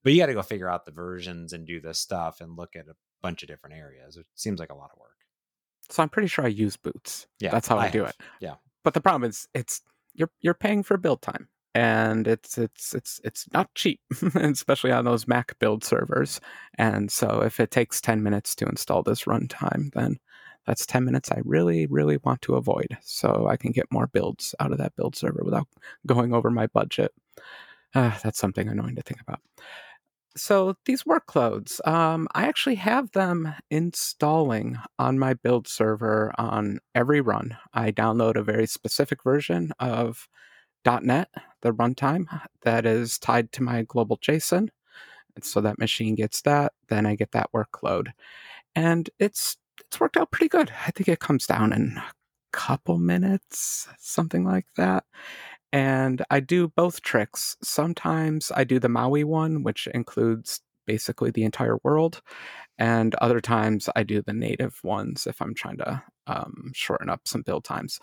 but 0.04 0.14
you 0.14 0.20
got 0.20 0.28
to 0.28 0.34
go 0.34 0.42
figure 0.44 0.70
out 0.70 0.86
the 0.86 0.92
versions 0.92 1.52
and 1.54 1.66
do 1.68 1.80
this 1.82 2.00
stuff 2.00 2.42
and 2.42 2.56
look 2.56 2.76
at 2.76 2.88
a 2.88 2.96
bunch 3.22 3.42
of 3.44 3.50
different 3.50 3.76
areas. 3.76 4.18
It 4.18 4.26
seems 4.36 4.60
like 4.60 4.70
a 4.72 4.76
lot 4.76 4.92
of 4.94 5.00
work. 5.00 5.10
So 5.90 6.02
I'm 6.04 6.10
pretty 6.10 6.28
sure 6.30 6.46
I 6.46 6.50
use 6.50 6.78
Boots. 6.78 7.28
Yeah, 7.40 7.52
that's 7.52 7.68
how 7.68 7.78
I, 7.78 7.88
I 7.88 7.90
do 7.90 8.02
have. 8.02 8.10
it. 8.12 8.16
Yeah. 8.40 8.56
But 8.84 8.94
the 8.94 9.02
problem 9.02 9.30
is, 9.30 9.48
it's 9.54 9.82
you're 10.14 10.32
you're 10.40 10.54
paying 10.54 10.84
for 10.84 10.96
build 10.98 11.22
time, 11.22 11.50
and 11.76 12.28
it's 12.28 12.58
it's 12.58 12.94
it's 12.94 13.22
it's 13.24 13.46
not 13.54 13.74
cheap, 13.76 14.00
especially 14.36 14.92
on 14.92 15.06
those 15.06 15.28
Mac 15.28 15.58
build 15.60 15.84
servers. 15.84 16.40
And 16.78 17.12
so 17.12 17.42
if 17.42 17.60
it 17.60 17.72
takes 17.72 18.02
ten 18.02 18.24
minutes 18.24 18.56
to 18.56 18.66
install 18.66 19.04
this 19.04 19.24
runtime, 19.26 19.94
then 19.94 20.18
that's 20.68 20.86
ten 20.86 21.06
minutes 21.06 21.32
I 21.32 21.42
really 21.46 21.88
really 21.88 22.18
want 22.24 22.42
to 22.44 22.56
avoid, 22.56 22.98
so 23.02 23.48
I 23.48 23.58
can 23.58 23.72
get 23.72 23.92
more 23.92 24.08
builds 24.08 24.56
out 24.60 24.72
of 24.72 24.78
that 24.80 24.96
build 24.96 25.16
server 25.16 25.42
without 25.44 25.68
going 26.08 26.34
over 26.34 26.50
my 26.52 26.68
budget. 26.68 27.14
Uh, 27.94 28.18
that's 28.24 28.40
something 28.40 28.68
annoying 28.70 28.96
to 28.96 29.02
think 29.02 29.22
about. 29.22 29.40
So 30.38 30.76
these 30.86 31.04
workloads, 31.04 31.86
um, 31.86 32.28
I 32.34 32.48
actually 32.48 32.76
have 32.76 33.12
them 33.12 33.54
installing 33.70 34.78
on 34.98 35.20
my 35.20 35.34
build 35.34 35.68
server 35.68 36.32
on 36.38 36.80
every 36.96 37.20
run. 37.20 37.58
I 37.74 37.92
download 37.92 38.38
a 38.38 38.44
very 38.44 38.66
specific 38.66 39.24
version 39.24 39.74
of 39.80 40.30
.NET, 40.86 41.30
the 41.62 41.74
runtime 41.74 42.26
uh, 42.34 42.40
that 42.64 42.86
is 42.86 43.18
tied 43.20 43.52
to 43.54 43.64
my 43.64 43.84
global 43.84 44.18
JSON, 44.18 44.70
and 45.36 45.44
so 45.44 45.62
that 45.62 45.80
machine 45.80 46.16
gets 46.16 46.42
that. 46.44 46.74
Then 46.90 47.06
I 47.06 47.16
get 47.16 47.32
that 47.32 47.52
workload, 47.54 48.10
and 48.76 49.10
it's 49.20 49.58
it's 49.80 50.00
worked 50.00 50.18
out 50.18 50.32
pretty 50.32 50.50
good. 50.50 50.72
I 50.88 50.92
think 50.92 51.08
it 51.08 51.20
comes 51.20 51.46
down 51.48 51.74
in 51.74 51.98
a 51.98 52.12
couple 52.52 52.98
minutes, 53.00 53.88
something 54.00 54.44
like 54.46 54.68
that 54.78 55.04
and 55.74 56.24
I 56.30 56.40
do 56.40 56.68
both 56.70 57.02
tricks. 57.02 57.56
Sometimes 57.64 58.52
I 58.56 58.64
do 58.64 58.80
the 58.80 58.90
Maui 58.90 59.24
one, 59.24 59.64
which 59.64 59.88
includes 59.94 60.62
basically 60.92 61.32
the 61.32 61.46
entire 61.46 61.78
world, 61.84 62.22
and 62.78 63.16
other 63.16 63.40
times 63.40 63.88
I 63.96 64.04
do 64.04 64.22
the 64.22 64.34
native 64.34 64.84
ones 64.84 65.26
if 65.26 65.42
I'm 65.42 65.54
trying 65.54 65.78
to 65.78 66.04
um, 66.28 66.72
shorten 66.74 67.10
up 67.10 67.22
some 67.26 67.44
build 67.44 67.64
times. 67.64 67.98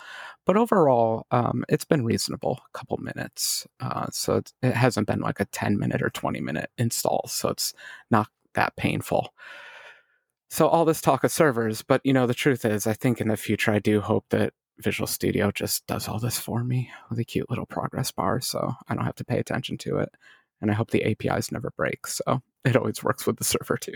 But 0.46 0.56
overall, 0.56 1.26
um, 1.30 1.64
it's 1.68 1.84
been 1.84 2.02
reasonable, 2.02 2.60
a 2.74 2.78
couple 2.78 2.96
minutes. 2.96 3.66
Uh, 3.80 4.06
so 4.10 4.40
it 4.62 4.74
hasn't 4.74 5.06
been 5.06 5.20
like 5.20 5.40
a 5.40 5.44
10 5.46 5.78
minute 5.78 6.00
or 6.00 6.08
20 6.08 6.40
minute 6.40 6.70
install, 6.78 7.26
so 7.28 7.50
it's 7.50 7.74
not 8.10 8.28
that 8.54 8.74
painful. 8.76 9.34
So 10.48 10.66
all 10.66 10.86
this 10.86 11.02
talk 11.02 11.24
of 11.24 11.32
servers, 11.32 11.82
but 11.82 12.00
you 12.04 12.14
know 12.14 12.26
the 12.26 12.32
truth 12.32 12.64
is, 12.64 12.86
I 12.86 12.94
think 12.94 13.20
in 13.20 13.28
the 13.28 13.36
future 13.36 13.70
I 13.72 13.80
do 13.80 14.00
hope 14.00 14.24
that 14.30 14.54
Visual 14.78 15.06
Studio 15.06 15.50
just 15.50 15.86
does 15.86 16.08
all 16.08 16.18
this 16.18 16.38
for 16.38 16.64
me 16.64 16.90
with 17.10 17.18
a 17.18 17.24
cute 17.24 17.50
little 17.50 17.66
progress 17.66 18.10
bar, 18.10 18.40
so 18.40 18.72
I 18.88 18.94
don't 18.94 19.04
have 19.04 19.16
to 19.16 19.24
pay 19.24 19.38
attention 19.38 19.76
to 19.78 19.98
it. 19.98 20.10
And 20.60 20.70
I 20.70 20.74
hope 20.74 20.90
the 20.90 21.04
APIs 21.04 21.52
never 21.52 21.70
break, 21.76 22.06
so 22.06 22.42
it 22.68 22.76
always 22.76 23.02
works 23.02 23.26
with 23.26 23.38
the 23.38 23.44
server 23.44 23.76
too. 23.76 23.94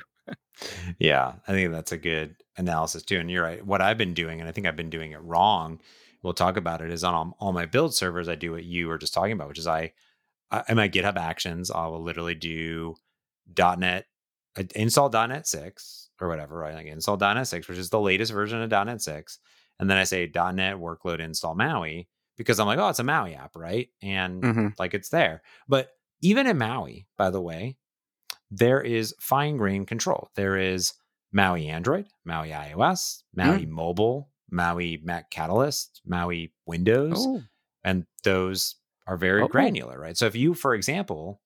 Yeah, 0.99 1.35
I 1.49 1.53
think 1.53 1.73
that's 1.73 1.93
a 1.93 1.99
good 1.99 2.37
analysis 2.57 3.03
too. 3.03 3.19
And 3.19 3.31
you're 3.31 3.43
right. 3.43 3.65
What 3.65 3.81
I've 3.81 3.99
been 3.99 4.15
doing, 4.15 4.41
and 4.41 4.49
I 4.49 4.53
think 4.53 4.67
I've 4.67 4.77
been 4.77 4.91
doing 4.91 5.13
it 5.13 5.23
wrong. 5.23 5.81
We'll 6.23 6.35
talk 6.35 6.57
about 6.57 6.81
it. 6.81 6.91
Is 6.91 7.05
on 7.05 7.35
all, 7.39 7.53
my 7.53 7.67
build 7.67 7.95
servers, 7.95 8.29
I 8.29 8.37
do 8.37 8.53
what 8.53 8.65
you 8.65 8.89
were 8.89 8.99
just 8.99 9.15
talking 9.15 9.33
about, 9.33 9.49
which 9.49 9.59
is 9.59 9.67
I, 9.67 9.93
I 10.51 10.63
in 10.69 10.77
my 10.77 10.89
GitHub 10.89 11.17
Actions, 11.17 11.71
I 11.71 11.87
will 11.89 12.03
literally 12.03 12.35
do 12.35 12.95
.NET 13.57 14.07
uh, 14.57 14.63
install 14.77 15.11
.NET 15.11 15.47
six 15.47 16.11
or 16.21 16.29
whatever, 16.29 16.57
right? 16.57 16.75
Like 16.75 16.87
install 16.87 17.17
.NET 17.17 17.49
six, 17.49 17.67
which 17.69 17.79
is 17.79 17.91
the 17.91 18.01
latest 18.01 18.33
version 18.33 18.63
of 18.63 18.71
.NET 18.71 19.03
six, 19.03 19.39
and 19.81 19.91
then 19.91 19.99
I 19.99 20.05
say 20.05 20.31
.NET 20.33 20.77
workload 20.77 21.21
install 21.21 21.55
Maui 21.55 22.09
because 22.37 22.61
I'm 22.61 22.67
like, 22.67 22.79
oh, 22.79 22.89
it's 22.89 22.99
a 23.01 23.05
Maui 23.05 23.35
app, 23.35 23.57
right? 23.57 23.89
And 24.03 24.43
hmm 24.43 24.69
like 24.79 24.95
it's 24.95 25.09
there. 25.09 25.43
But 25.69 25.91
even 26.21 26.47
in 26.47 26.59
Maui, 26.59 27.07
by 27.19 27.31
the 27.31 27.41
way, 27.41 27.77
there 28.53 28.83
is 28.83 29.15
fine 29.19 29.57
grained 29.57 29.89
control. 29.89 30.31
There 30.37 30.59
is 30.59 30.93
Maui 31.33 31.69
Android, 31.69 32.07
Maui 32.25 32.51
iOS, 32.51 33.23
Maui 33.35 33.65
mm. 33.65 33.69
Mobile, 33.71 34.29
Maui 34.51 35.01
Mac 35.03 35.31
Catalyst, 35.31 36.03
Maui 36.07 36.53
Windows, 36.67 37.15
Oh, 37.17 37.43
and 37.83 38.05
those 38.25 38.77
are 39.07 39.17
very 39.17 39.43
Oh. 39.43 39.49
granular, 39.49 39.99
right? 39.99 40.17
So 40.17 40.27
if 40.27 40.37
you, 40.37 40.53
for 40.53 40.75
example, 40.75 41.41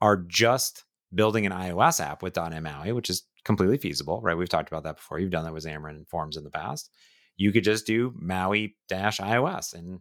are 0.00 0.16
just 0.16 0.84
building 1.14 1.44
an 1.44 1.52
iOS 1.52 2.00
app 2.00 2.22
with 2.22 2.36
Maui, 2.36 2.92
which 2.92 3.10
is 3.10 3.26
completely 3.44 3.76
feasible, 3.76 4.22
right? 4.22 4.36
We've 4.36 4.48
talked 4.48 4.68
about 4.70 4.84
that 4.84 4.96
before. 4.96 5.18
You've 5.18 5.30
done 5.30 5.44
that 5.44 5.52
with 5.52 5.64
Xamarin 5.64 6.08
Forms 6.08 6.38
in 6.38 6.44
the 6.44 6.50
past. 6.50 6.90
You 7.36 7.52
could 7.52 7.64
just 7.64 7.86
do 7.86 8.14
Maui 8.16 8.76
dash 8.88 9.18
iOS 9.20 9.74
and 9.74 10.00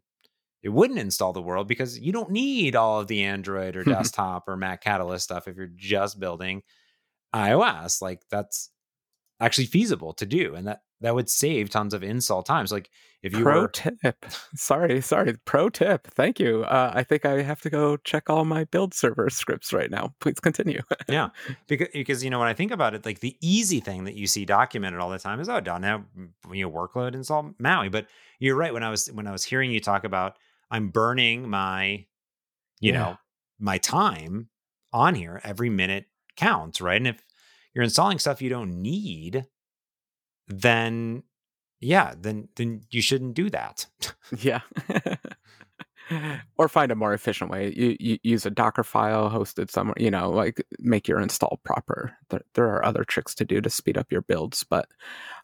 it 0.64 0.70
wouldn't 0.70 1.00
install 1.00 1.34
the 1.34 1.42
world 1.42 1.68
because 1.68 2.00
you 2.00 2.12
don't 2.12 2.32
need 2.32 2.76
all 2.76 3.00
of 3.00 3.08
the 3.08 3.24
Android 3.24 3.76
or 3.76 3.84
desktop 3.86 4.48
or 4.48 4.58
Mac 4.58 4.84
Catalyst 4.84 5.26
stuff 5.26 5.48
if 5.48 5.56
you're 5.56 5.70
just 5.76 6.20
building 6.20 6.62
iOS. 7.34 8.02
Like 8.02 8.22
that's 8.30 8.70
actually 9.40 9.66
feasible 9.66 10.14
to 10.14 10.26
do. 10.26 10.56
And 10.56 10.68
that 10.68 10.82
that 11.02 11.16
would 11.16 11.30
save 11.30 11.72
tons 11.72 11.96
of 11.96 12.04
install 12.04 12.44
times. 12.44 12.72
Like 12.72 12.92
if 13.24 13.34
you 13.34 13.44
pro 13.44 13.62
were 13.62 13.68
tip. 13.68 14.26
Sorry, 14.56 15.02
sorry. 15.02 15.36
Pro 15.46 15.70
tip. 15.70 16.08
Thank 16.08 16.40
you. 16.40 16.64
Uh, 16.64 16.92
I 16.94 17.04
think 17.04 17.26
I 17.26 17.42
have 17.42 17.62
to 17.62 17.70
go 17.70 17.98
check 17.98 18.30
all 18.30 18.46
my 18.46 18.66
build 18.66 18.94
server 18.94 19.30
scripts 19.32 19.74
right 19.74 19.90
now. 19.90 20.14
Please 20.20 20.40
continue. 20.40 20.82
yeah 21.10 21.30
because 21.68 21.88
because 21.94 22.24
you 22.24 22.30
know 22.30 22.40
when 22.40 22.48
i 22.48 22.54
think 22.54 22.72
about 22.72 22.94
it 22.94 23.06
like 23.06 23.20
the 23.20 23.36
easy 23.42 23.80
thing 23.80 24.04
that 24.04 24.16
you 24.16 24.28
see 24.28 24.46
documented 24.46 25.00
all 25.00 25.10
the 25.10 25.20
time 25.20 25.40
is 25.40 25.50
oh 25.50 25.60
don't 25.60 25.84
have 25.84 26.04
you 26.52 26.64
know 26.64 26.72
workload 26.72 27.14
install 27.16 27.52
maui 27.60 27.90
but 27.90 28.06
you're 28.40 28.56
right 28.56 28.74
when 28.74 28.84
i 28.84 28.90
was 28.90 29.08
when 29.12 29.28
i 29.28 29.32
was 29.32 29.44
hearing 29.44 29.72
you 29.72 29.80
talk 29.80 30.04
about 30.04 30.38
i'm 30.72 30.90
burning 30.90 31.50
my 31.50 32.06
you 32.80 32.92
Yeah. 32.94 33.00
know 33.00 33.18
my 33.60 33.78
time 33.78 34.50
on 34.94 35.16
here 35.16 35.42
every 35.44 35.70
minute 35.70 36.06
counts 36.38 36.82
right 36.82 36.98
and 36.98 37.08
if 37.08 37.24
you're 37.74 37.84
installing 37.84 38.20
stuff 38.20 38.42
you 38.42 38.50
don't 38.50 38.82
need 38.82 39.46
then 40.48 41.24
yeah 41.80 42.14
then 42.20 42.48
then 42.56 42.82
you 42.92 43.02
shouldn't 43.02 43.34
do 43.36 43.50
that 43.50 43.88
yeah. 44.40 44.62
or 46.58 46.68
find 46.68 46.92
a 46.92 46.96
more 46.96 47.14
efficient 47.14 47.50
way. 47.50 47.74
You, 47.76 47.96
you 48.00 48.18
use 48.24 48.46
a 48.46 48.50
Docker 48.50 48.84
file 48.84 49.30
hosted 49.30 49.72
somewhere, 49.72 49.96
you 49.98 50.12
know, 50.12 50.30
like 50.30 50.62
make 50.80 51.08
your 51.08 51.20
install 51.20 51.60
proper. 51.64 52.14
There, 52.30 52.42
there 52.56 52.68
are 52.68 52.84
other 52.84 53.04
tricks 53.04 53.34
to 53.36 53.46
do 53.46 53.62
to 53.62 53.70
speed 53.70 53.98
up 53.98 54.12
your 54.12 54.22
builds, 54.22 54.66
but 54.70 54.90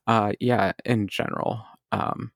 uh, 0.08 0.34
yeah, 0.40 0.74
in 0.84 1.08
general, 1.08 1.64
um, 1.94 2.32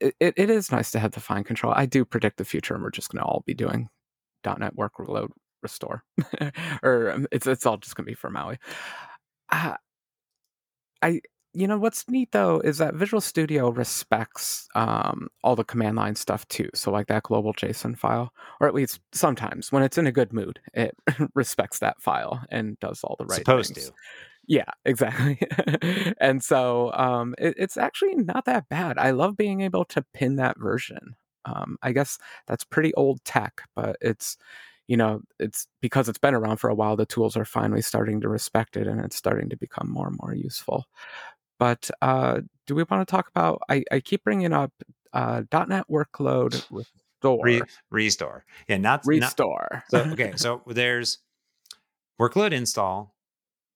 it, 0.00 0.34
it, 0.36 0.50
is 0.50 0.72
nice 0.72 0.90
to 0.92 0.98
have 0.98 1.12
the 1.12 1.20
fine 1.20 1.44
control. 1.44 1.72
I 1.76 1.86
do 1.86 2.04
predict 2.04 2.38
the 2.38 2.44
future, 2.44 2.74
and 2.74 2.82
we're 2.82 2.90
just 2.90 3.10
going 3.10 3.22
to 3.22 3.26
all 3.26 3.42
be 3.46 3.54
doing 3.54 3.88
.NET 4.44 4.76
workload 4.76 5.28
restore, 5.62 6.04
or 6.82 7.10
um, 7.10 7.26
it's 7.30 7.46
it's 7.46 7.66
all 7.66 7.76
just 7.76 7.96
going 7.96 8.06
to 8.06 8.10
be 8.10 8.14
for 8.14 8.30
Maui. 8.30 8.58
Uh, 9.50 9.74
I 11.02 11.20
you 11.52 11.66
know 11.66 11.78
what's 11.78 12.08
neat 12.08 12.30
though 12.32 12.60
is 12.60 12.78
that 12.78 12.94
Visual 12.94 13.20
Studio 13.20 13.70
respects 13.70 14.68
um, 14.74 15.28
all 15.42 15.56
the 15.56 15.64
command 15.64 15.96
line 15.96 16.14
stuff 16.14 16.46
too. 16.48 16.68
So 16.74 16.90
like 16.90 17.08
that 17.08 17.24
global 17.24 17.52
JSON 17.52 17.98
file, 17.98 18.32
or 18.60 18.68
at 18.68 18.74
least 18.74 19.00
sometimes 19.12 19.72
when 19.72 19.82
it's 19.82 19.98
in 19.98 20.06
a 20.06 20.12
good 20.12 20.32
mood, 20.32 20.60
it 20.74 20.94
respects 21.34 21.80
that 21.80 22.00
file 22.00 22.44
and 22.50 22.78
does 22.78 23.02
all 23.02 23.16
the 23.18 23.26
right 23.26 23.38
Supposed 23.38 23.74
things. 23.74 23.88
to. 23.88 23.94
Yeah, 24.50 24.64
exactly. 24.84 25.38
and 26.18 26.42
so 26.42 26.92
um, 26.94 27.36
it, 27.38 27.54
it's 27.56 27.76
actually 27.76 28.16
not 28.16 28.46
that 28.46 28.68
bad. 28.68 28.98
I 28.98 29.12
love 29.12 29.36
being 29.36 29.60
able 29.60 29.84
to 29.86 30.04
pin 30.12 30.36
that 30.36 30.58
version. 30.58 31.14
Um, 31.44 31.78
I 31.82 31.92
guess 31.92 32.18
that's 32.48 32.64
pretty 32.64 32.92
old 32.94 33.24
tech, 33.24 33.62
but 33.76 33.96
it's 34.00 34.36
you 34.88 34.96
know 34.96 35.22
it's 35.38 35.68
because 35.80 36.08
it's 36.08 36.18
been 36.18 36.34
around 36.34 36.56
for 36.56 36.68
a 36.68 36.74
while. 36.74 36.96
The 36.96 37.06
tools 37.06 37.36
are 37.36 37.44
finally 37.44 37.80
starting 37.80 38.20
to 38.22 38.28
respect 38.28 38.76
it, 38.76 38.88
and 38.88 39.00
it's 39.04 39.14
starting 39.16 39.48
to 39.50 39.56
become 39.56 39.88
more 39.88 40.08
and 40.08 40.18
more 40.20 40.34
useful. 40.34 40.86
But 41.60 41.88
uh, 42.02 42.40
do 42.66 42.74
we 42.74 42.82
want 42.82 43.06
to 43.06 43.10
talk 43.10 43.28
about? 43.28 43.62
I, 43.68 43.84
I 43.92 44.00
keep 44.00 44.24
bringing 44.24 44.52
up 44.52 44.72
uh, 45.12 45.42
.NET 45.52 45.84
workload 45.88 46.64
restore. 47.22 47.44
Re- 47.44 47.62
restore. 47.90 48.44
Yeah, 48.66 48.78
not 48.78 49.06
not- 49.06 49.06
restore. 49.06 49.84
so 49.90 49.98
okay, 50.12 50.32
so 50.34 50.62
there's 50.66 51.18
workload 52.20 52.50
install. 52.52 53.14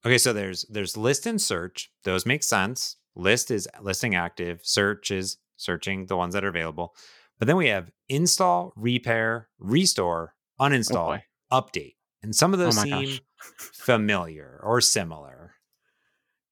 Okay, 0.04 0.18
so 0.18 0.32
there's 0.32 0.66
there's 0.68 0.96
list 0.96 1.26
and 1.26 1.40
search. 1.40 1.90
Those 2.04 2.26
make 2.26 2.42
sense. 2.42 2.96
List 3.14 3.50
is 3.50 3.68
listing 3.80 4.14
active. 4.14 4.60
Search 4.62 5.10
is 5.10 5.38
searching 5.56 6.06
the 6.06 6.16
ones 6.16 6.34
that 6.34 6.44
are 6.44 6.48
available. 6.48 6.94
But 7.38 7.48
then 7.48 7.56
we 7.56 7.68
have 7.68 7.90
install, 8.08 8.72
repair, 8.76 9.48
restore, 9.58 10.34
oh, 10.58 10.64
uninstall, 10.64 11.18
boy. 11.18 11.24
update. 11.52 11.94
And 12.22 12.34
some 12.34 12.54
of 12.54 12.60
oh, 12.60 12.64
those 12.64 12.78
Oh 12.78 12.82
seem 12.82 13.18
familiar 13.58 14.60
or 14.62 14.80
similar. 14.80 15.54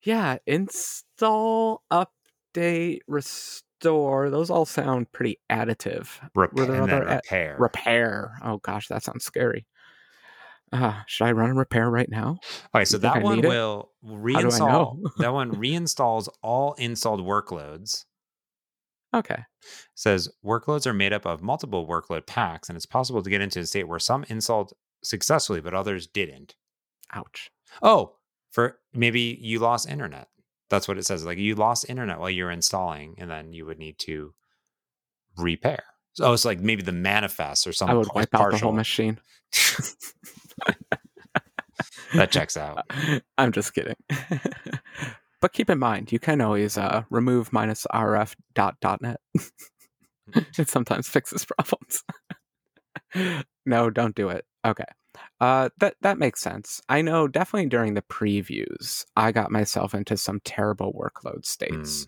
Yeah, 0.02 0.38
install, 0.46 1.82
update, 1.92 3.00
restore. 3.06 4.30
Those 4.30 4.50
all 4.50 4.66
sound 4.66 5.12
pretty 5.12 5.38
additive. 5.50 6.08
Repair, 6.34 6.66
there 6.66 6.82
and 6.82 6.90
then 6.90 7.02
other 7.02 7.08
a- 7.08 7.14
repair. 7.16 7.56
Repair. 7.58 8.32
Oh 8.42 8.58
gosh, 8.58 8.88
that 8.88 9.02
sounds 9.02 9.24
scary. 9.24 9.66
Uh, 10.72 11.02
should 11.06 11.26
I 11.26 11.32
run 11.32 11.50
a 11.50 11.54
repair 11.54 11.90
right 11.90 12.08
now? 12.08 12.38
Okay, 12.74 12.84
so 12.84 12.98
that 12.98 13.22
one 13.22 13.40
it? 13.40 13.48
will 13.48 13.90
reinstall. 14.04 14.98
that 15.18 15.32
one 15.32 15.52
reinstalls 15.52 16.28
all 16.42 16.72
installed 16.74 17.20
workloads. 17.20 18.04
Okay. 19.14 19.44
says 19.94 20.30
workloads 20.42 20.86
are 20.86 20.94
made 20.94 21.12
up 21.12 21.26
of 21.26 21.42
multiple 21.42 21.86
workload 21.86 22.26
packs, 22.26 22.68
and 22.68 22.76
it's 22.76 22.86
possible 22.86 23.22
to 23.22 23.28
get 23.28 23.42
into 23.42 23.60
a 23.60 23.66
state 23.66 23.86
where 23.86 23.98
some 23.98 24.24
installed 24.28 24.72
successfully, 25.04 25.60
but 25.60 25.74
others 25.74 26.06
didn't. 26.06 26.54
Ouch. 27.12 27.50
Oh, 27.82 28.16
for 28.50 28.78
maybe 28.94 29.38
you 29.40 29.58
lost 29.58 29.88
internet. 29.88 30.28
That's 30.70 30.88
what 30.88 30.96
it 30.96 31.04
says. 31.04 31.26
Like 31.26 31.36
you 31.36 31.54
lost 31.54 31.90
internet 31.90 32.18
while 32.18 32.30
you 32.30 32.44
were 32.44 32.50
installing, 32.50 33.16
and 33.18 33.30
then 33.30 33.52
you 33.52 33.66
would 33.66 33.78
need 33.78 33.98
to 34.00 34.32
repair. 35.36 35.84
So 36.14 36.32
it's 36.32 36.44
like 36.44 36.60
maybe 36.60 36.82
the 36.82 36.92
manifest 36.92 37.66
or 37.66 37.72
something. 37.72 37.94
I 37.94 37.98
would 37.98 38.08
wipe 38.14 38.34
out 38.34 38.50
the 38.52 38.58
whole 38.58 38.72
machine. 38.72 39.18
that 42.14 42.30
checks 42.30 42.56
out. 42.56 42.84
I'm 43.38 43.52
just 43.52 43.74
kidding. 43.74 43.96
but 45.40 45.52
keep 45.52 45.70
in 45.70 45.78
mind, 45.78 46.12
you 46.12 46.18
can 46.18 46.40
always 46.40 46.78
uh, 46.78 47.02
remove 47.10 47.52
minus 47.52 47.86
rf 47.92 48.34
dot 48.54 48.76
dot 48.80 49.02
net. 49.02 49.20
it 50.58 50.68
sometimes 50.68 51.08
fixes 51.08 51.44
problems. 51.44 52.04
no, 53.66 53.90
don't 53.90 54.14
do 54.14 54.28
it. 54.28 54.44
Okay. 54.64 54.84
Uh, 55.40 55.68
that 55.78 55.96
that 56.00 56.18
makes 56.18 56.40
sense. 56.40 56.80
I 56.88 57.02
know 57.02 57.28
definitely 57.28 57.68
during 57.68 57.94
the 57.94 58.02
previews, 58.02 59.04
I 59.16 59.32
got 59.32 59.50
myself 59.50 59.94
into 59.94 60.16
some 60.16 60.40
terrible 60.44 60.92
workload 60.92 61.44
states. 61.44 62.06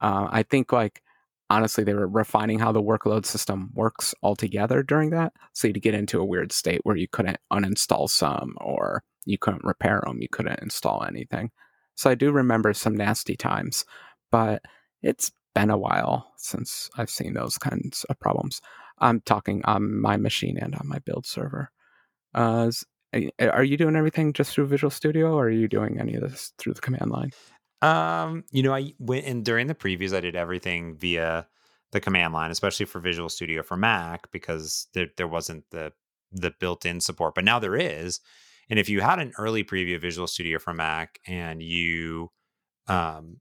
Uh, 0.00 0.28
I 0.30 0.42
think 0.42 0.72
like 0.72 1.02
honestly, 1.50 1.84
they 1.84 1.94
were 1.94 2.08
refining 2.08 2.58
how 2.58 2.72
the 2.72 2.82
workload 2.82 3.26
system 3.26 3.70
works 3.74 4.14
altogether 4.22 4.82
during 4.82 5.10
that. 5.10 5.32
So 5.52 5.68
you'd 5.68 5.82
get 5.82 5.94
into 5.94 6.20
a 6.20 6.24
weird 6.24 6.52
state 6.52 6.80
where 6.84 6.96
you 6.96 7.08
couldn't 7.08 7.38
uninstall 7.52 8.08
some 8.08 8.56
or 8.60 9.02
you 9.26 9.38
couldn't 9.38 9.64
repair 9.64 10.02
them, 10.04 10.20
you 10.20 10.28
couldn't 10.28 10.60
install 10.60 11.04
anything. 11.04 11.50
So 11.94 12.10
I 12.10 12.14
do 12.14 12.32
remember 12.32 12.72
some 12.72 12.96
nasty 12.96 13.36
times, 13.36 13.84
but 14.30 14.62
it's 15.02 15.30
been 15.54 15.70
a 15.70 15.78
while 15.78 16.32
since 16.36 16.90
I've 16.96 17.10
seen 17.10 17.34
those 17.34 17.56
kinds 17.58 18.04
of 18.04 18.18
problems. 18.18 18.60
I'm 18.98 19.20
talking 19.20 19.62
on 19.64 20.00
my 20.00 20.16
machine 20.16 20.58
and 20.58 20.74
on 20.74 20.88
my 20.88 20.98
build 20.98 21.26
server. 21.26 21.70
Uh, 22.34 22.70
are 23.40 23.62
you 23.62 23.76
doing 23.76 23.96
everything 23.96 24.32
just 24.32 24.52
through 24.52 24.66
Visual 24.66 24.90
Studio, 24.90 25.34
or 25.34 25.46
are 25.46 25.50
you 25.50 25.68
doing 25.68 26.00
any 26.00 26.14
of 26.14 26.22
this 26.22 26.52
through 26.58 26.74
the 26.74 26.80
command 26.80 27.10
line? 27.10 27.30
Um, 27.84 28.44
you 28.50 28.62
know, 28.62 28.74
I 28.74 28.94
went 28.98 29.26
and 29.26 29.44
during 29.44 29.66
the 29.66 29.74
previews, 29.74 30.16
I 30.16 30.20
did 30.20 30.36
everything 30.36 30.96
via 30.96 31.46
the 31.92 32.00
command 32.00 32.32
line, 32.32 32.50
especially 32.50 32.86
for 32.86 32.98
Visual 32.98 33.28
Studio 33.28 33.62
for 33.62 33.76
Mac, 33.76 34.32
because 34.32 34.86
there 34.94 35.08
there 35.18 35.28
wasn't 35.28 35.64
the 35.70 35.92
the 36.32 36.52
built-in 36.58 37.00
support, 37.00 37.34
but 37.34 37.44
now 37.44 37.58
there 37.58 37.76
is. 37.76 38.20
And 38.70 38.78
if 38.78 38.88
you 38.88 39.02
had 39.02 39.18
an 39.18 39.32
early 39.38 39.62
preview 39.64 39.96
of 39.96 40.02
Visual 40.02 40.26
Studio 40.26 40.58
for 40.58 40.72
Mac 40.72 41.20
and 41.26 41.62
you 41.62 42.30
um 42.88 43.36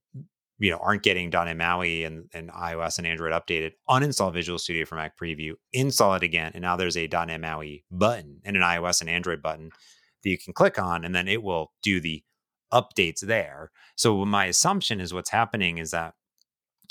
you 0.59 0.71
know 0.71 0.77
aren't 0.77 1.03
getting 1.03 1.29
.NET 1.29 1.55
MAUI 1.55 2.03
and, 2.03 2.29
and 2.33 2.51
iOS 2.51 2.97
and 2.97 3.07
Android 3.07 3.31
updated, 3.31 3.71
uninstall 3.89 4.33
Visual 4.33 4.59
Studio 4.59 4.83
for 4.83 4.95
Mac 4.95 5.17
preview, 5.17 5.53
install 5.71 6.15
it 6.15 6.23
again, 6.23 6.51
and 6.53 6.63
now 6.63 6.75
there's 6.75 6.97
a 6.97 7.07
.NET 7.07 7.39
MAUI 7.39 7.85
button 7.91 8.41
and 8.43 8.57
an 8.57 8.63
iOS 8.63 8.99
and 8.99 9.09
Android 9.09 9.41
button 9.41 9.69
that 10.23 10.29
you 10.29 10.37
can 10.37 10.53
click 10.53 10.77
on, 10.77 11.05
and 11.05 11.15
then 11.15 11.29
it 11.29 11.41
will 11.41 11.71
do 11.81 12.01
the 12.01 12.23
updates 12.73 13.21
there. 13.21 13.71
So 13.95 14.25
my 14.25 14.45
assumption 14.45 14.99
is 14.99 15.13
what's 15.13 15.29
happening 15.29 15.77
is 15.77 15.91
that 15.91 16.13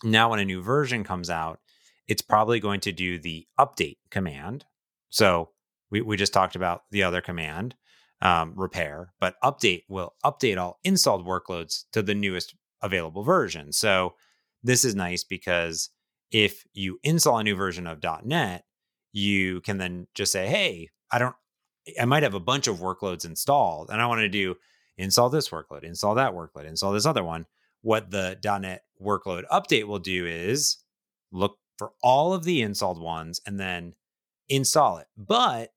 now 0.05 0.31
when 0.31 0.38
a 0.38 0.45
new 0.45 0.62
version 0.62 1.05
comes 1.05 1.31
out, 1.31 1.61
it's 2.09 2.23
probably 2.23 2.61
going 2.61 2.81
to 2.81 2.92
do 2.92 3.18
the 3.18 3.47
update 3.59 3.99
command. 4.11 4.64
So 5.11 5.51
we, 5.90 6.01
we 6.01 6.16
just 6.16 6.33
talked 6.33 6.57
about 6.57 6.83
the 6.90 7.03
other 7.03 7.21
command, 7.21 7.75
um, 8.21 8.55
repair, 8.57 9.12
but 9.21 9.35
update 9.42 9.85
will 9.88 10.14
update 10.25 10.59
all 10.59 10.79
installed 10.85 11.27
workloads 11.27 11.85
to 11.92 12.03
the 12.03 12.14
newest 12.14 12.55
available 12.83 13.23
version. 13.23 13.73
So 13.73 14.14
this 14.62 14.85
is 14.85 14.95
nice 14.95 15.25
because 15.25 15.90
if 16.31 16.64
you 16.73 16.99
install 17.03 17.38
a 17.38 17.45
new 17.45 17.55
version 17.55 17.87
of 17.87 18.03
.NET, 18.25 18.64
you 19.12 19.61
can 19.61 19.77
then 19.77 20.07
just 20.14 20.33
say, 20.33 20.47
"Hey, 20.47 20.88
I 21.11 21.18
don't 21.18 21.37
I 22.01 22.05
might 22.05 22.23
have 22.23 22.35
a 22.35 22.40
bunch 22.40 22.66
of 22.66 22.79
workloads 22.79 23.25
installed 23.25 23.90
and 23.90 24.01
I 24.01 24.07
want 24.07 24.21
to 24.21 24.29
do 24.29 24.57
install 25.03 25.29
this 25.31 25.49
workload, 25.51 25.83
install 25.85 26.15
that 26.15 26.33
workload, 26.33 26.67
install 26.67 26.93
this 26.93 27.07
other 27.07 27.25
one." 27.25 27.47
What 27.83 28.11
the 28.12 28.38
.NET 28.45 28.85
workload 29.03 29.43
update 29.51 29.87
will 29.88 29.99
do 29.99 30.25
is 30.27 30.77
look 31.33 31.59
for 31.79 31.93
all 32.03 32.33
of 32.33 32.45
the 32.45 32.62
installed 32.62 33.01
ones 33.01 33.41
and 33.45 33.59
then 33.59 33.95
install 34.49 34.99
it. 34.99 35.09
But 35.17 35.73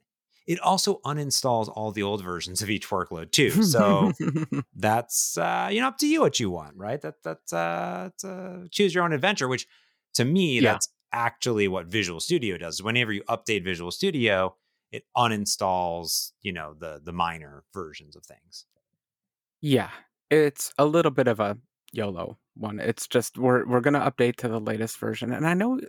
it 0.45 0.59
also 0.59 0.99
uninstalls 1.03 1.67
all 1.75 1.91
the 1.91 2.03
old 2.03 2.23
versions 2.23 2.61
of 2.61 2.69
each 2.69 2.87
workload 2.89 3.31
too. 3.31 3.63
So 3.63 4.11
that's 4.75 5.35
uh, 5.37 5.69
you 5.71 5.81
know 5.81 5.87
up 5.87 5.97
to 5.97 6.07
you 6.07 6.21
what 6.21 6.39
you 6.39 6.51
want, 6.51 6.75
right? 6.77 7.01
That 7.01 7.15
that's 7.23 7.51
uh, 7.51 8.09
uh, 8.23 8.57
choose 8.69 8.93
your 8.93 9.03
own 9.03 9.13
adventure. 9.13 9.47
Which 9.47 9.65
to 10.13 10.25
me, 10.25 10.59
Yeah. 10.59 10.73
that's 10.73 10.89
actually 11.11 11.67
what 11.67 11.87
Visual 11.87 12.19
Studio 12.19 12.57
does. 12.57 12.83
Whenever 12.83 13.11
you 13.11 13.23
update 13.23 13.63
Visual 13.63 13.89
Studio, 13.89 14.55
it 14.91 15.05
uninstalls 15.17 16.33
you 16.43 16.53
know 16.53 16.75
the 16.77 17.01
the 17.03 17.11
minor 17.13 17.63
versions 17.73 18.15
of 18.15 18.23
things. 18.23 18.65
Yeah, 19.65 19.89
it's 20.29 20.71
a 20.77 20.85
little 20.85 21.09
bit 21.09 21.27
of 21.27 21.39
a 21.39 21.57
YOLO 21.91 22.37
one. 22.53 22.79
It's 22.79 23.07
just 23.07 23.39
we're 23.39 23.65
we're 23.65 23.81
gonna 23.81 23.99
update 23.99 24.35
to 24.35 24.47
the 24.47 24.59
latest 24.59 24.99
version, 24.99 25.33
and 25.33 25.47
I 25.47 25.55
know 25.55 25.79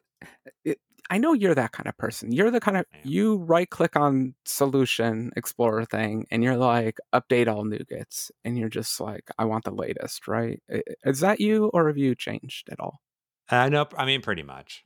it, 0.65 0.79
I 1.11 1.19
know 1.19 1.35
you're 1.35 1.55
that 1.55 1.73
kind 1.73 1.87
of 1.87 1.95
person. 1.99 2.33
You're 2.33 2.51
the 2.51 2.59
kind 2.59 2.79
of 2.79 2.87
you 3.05 3.37
right 3.37 3.69
click 3.69 3.95
on 3.95 4.35
solution 4.47 5.31
explorer 5.37 5.85
thing, 5.85 6.25
and 6.31 6.43
you're 6.43 6.57
like 6.57 6.97
update 7.15 7.49
all 7.49 7.65
NuGets, 7.67 8.31
and 8.47 8.57
you're 8.57 8.71
just 8.71 8.99
like 8.99 9.25
I 9.37 9.45
want 9.45 9.65
the 9.65 9.73
latest, 9.73 10.27
right? 10.27 10.59
Is 11.05 11.21
that 11.21 11.39
you, 11.39 11.67
or 11.75 11.89
have 11.89 11.99
you 11.99 12.15
changed 12.15 12.71
at 12.73 12.81
all? 12.81 13.03
Uh, 13.51 13.69
nope. 13.69 13.93
I 13.99 14.07
mean, 14.07 14.23
pretty 14.23 14.43
much. 14.43 14.85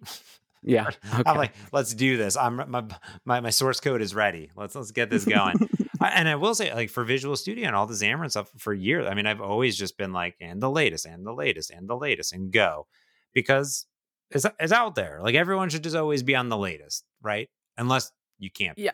Yeah, 0.64 0.88
okay. 1.14 1.22
I'm 1.26 1.37
like, 1.37 1.53
let's 1.70 1.94
do 1.94 2.16
this. 2.16 2.37
I'm 2.37 2.57
my 2.68 2.83
my 3.24 3.38
my 3.38 3.50
source 3.50 3.79
code 3.79 4.03
is 4.03 4.16
ready. 4.16 4.50
Let's 4.57 4.74
let's 4.74 4.90
get 4.90 5.11
this 5.11 5.24
going. 5.24 5.55
I, 6.01 6.09
and 6.09 6.29
I 6.29 6.37
will 6.37 6.55
say, 6.55 6.73
like 6.75 6.91
for 6.91 7.05
Visual 7.05 7.37
Studio 7.37 7.67
and 7.67 7.77
all 7.77 7.87
the 7.87 7.95
Xamarin 7.95 8.31
stuff 8.31 8.51
for 8.59 8.73
years, 8.73 9.07
I 9.09 9.15
mean, 9.15 9.27
I've 9.27 9.41
always 9.41 9.77
just 9.77 9.99
been 9.99 10.13
like, 10.13 10.37
and 10.41 10.63
the 10.63 10.71
latest, 10.71 11.05
and 11.07 11.27
the 11.27 11.33
latest, 11.33 11.71
and 11.71 11.89
the 11.89 11.97
latest, 11.97 12.33
and 12.33 12.51
go, 12.53 12.87
because 13.35 13.87
it's 14.31 14.47
it's 14.59 14.73
out 14.73 14.95
there. 14.95 15.21
Like 15.23 15.35
everyone 15.35 15.69
should 15.69 15.83
just 15.85 15.97
always 15.97 16.23
be 16.23 16.35
on 16.35 16.49
the 16.49 16.57
latest, 16.57 17.05
right? 17.23 17.49
Unless 17.77 18.13
you 18.39 18.51
can't. 18.51 18.79
Yeah. 18.79 18.93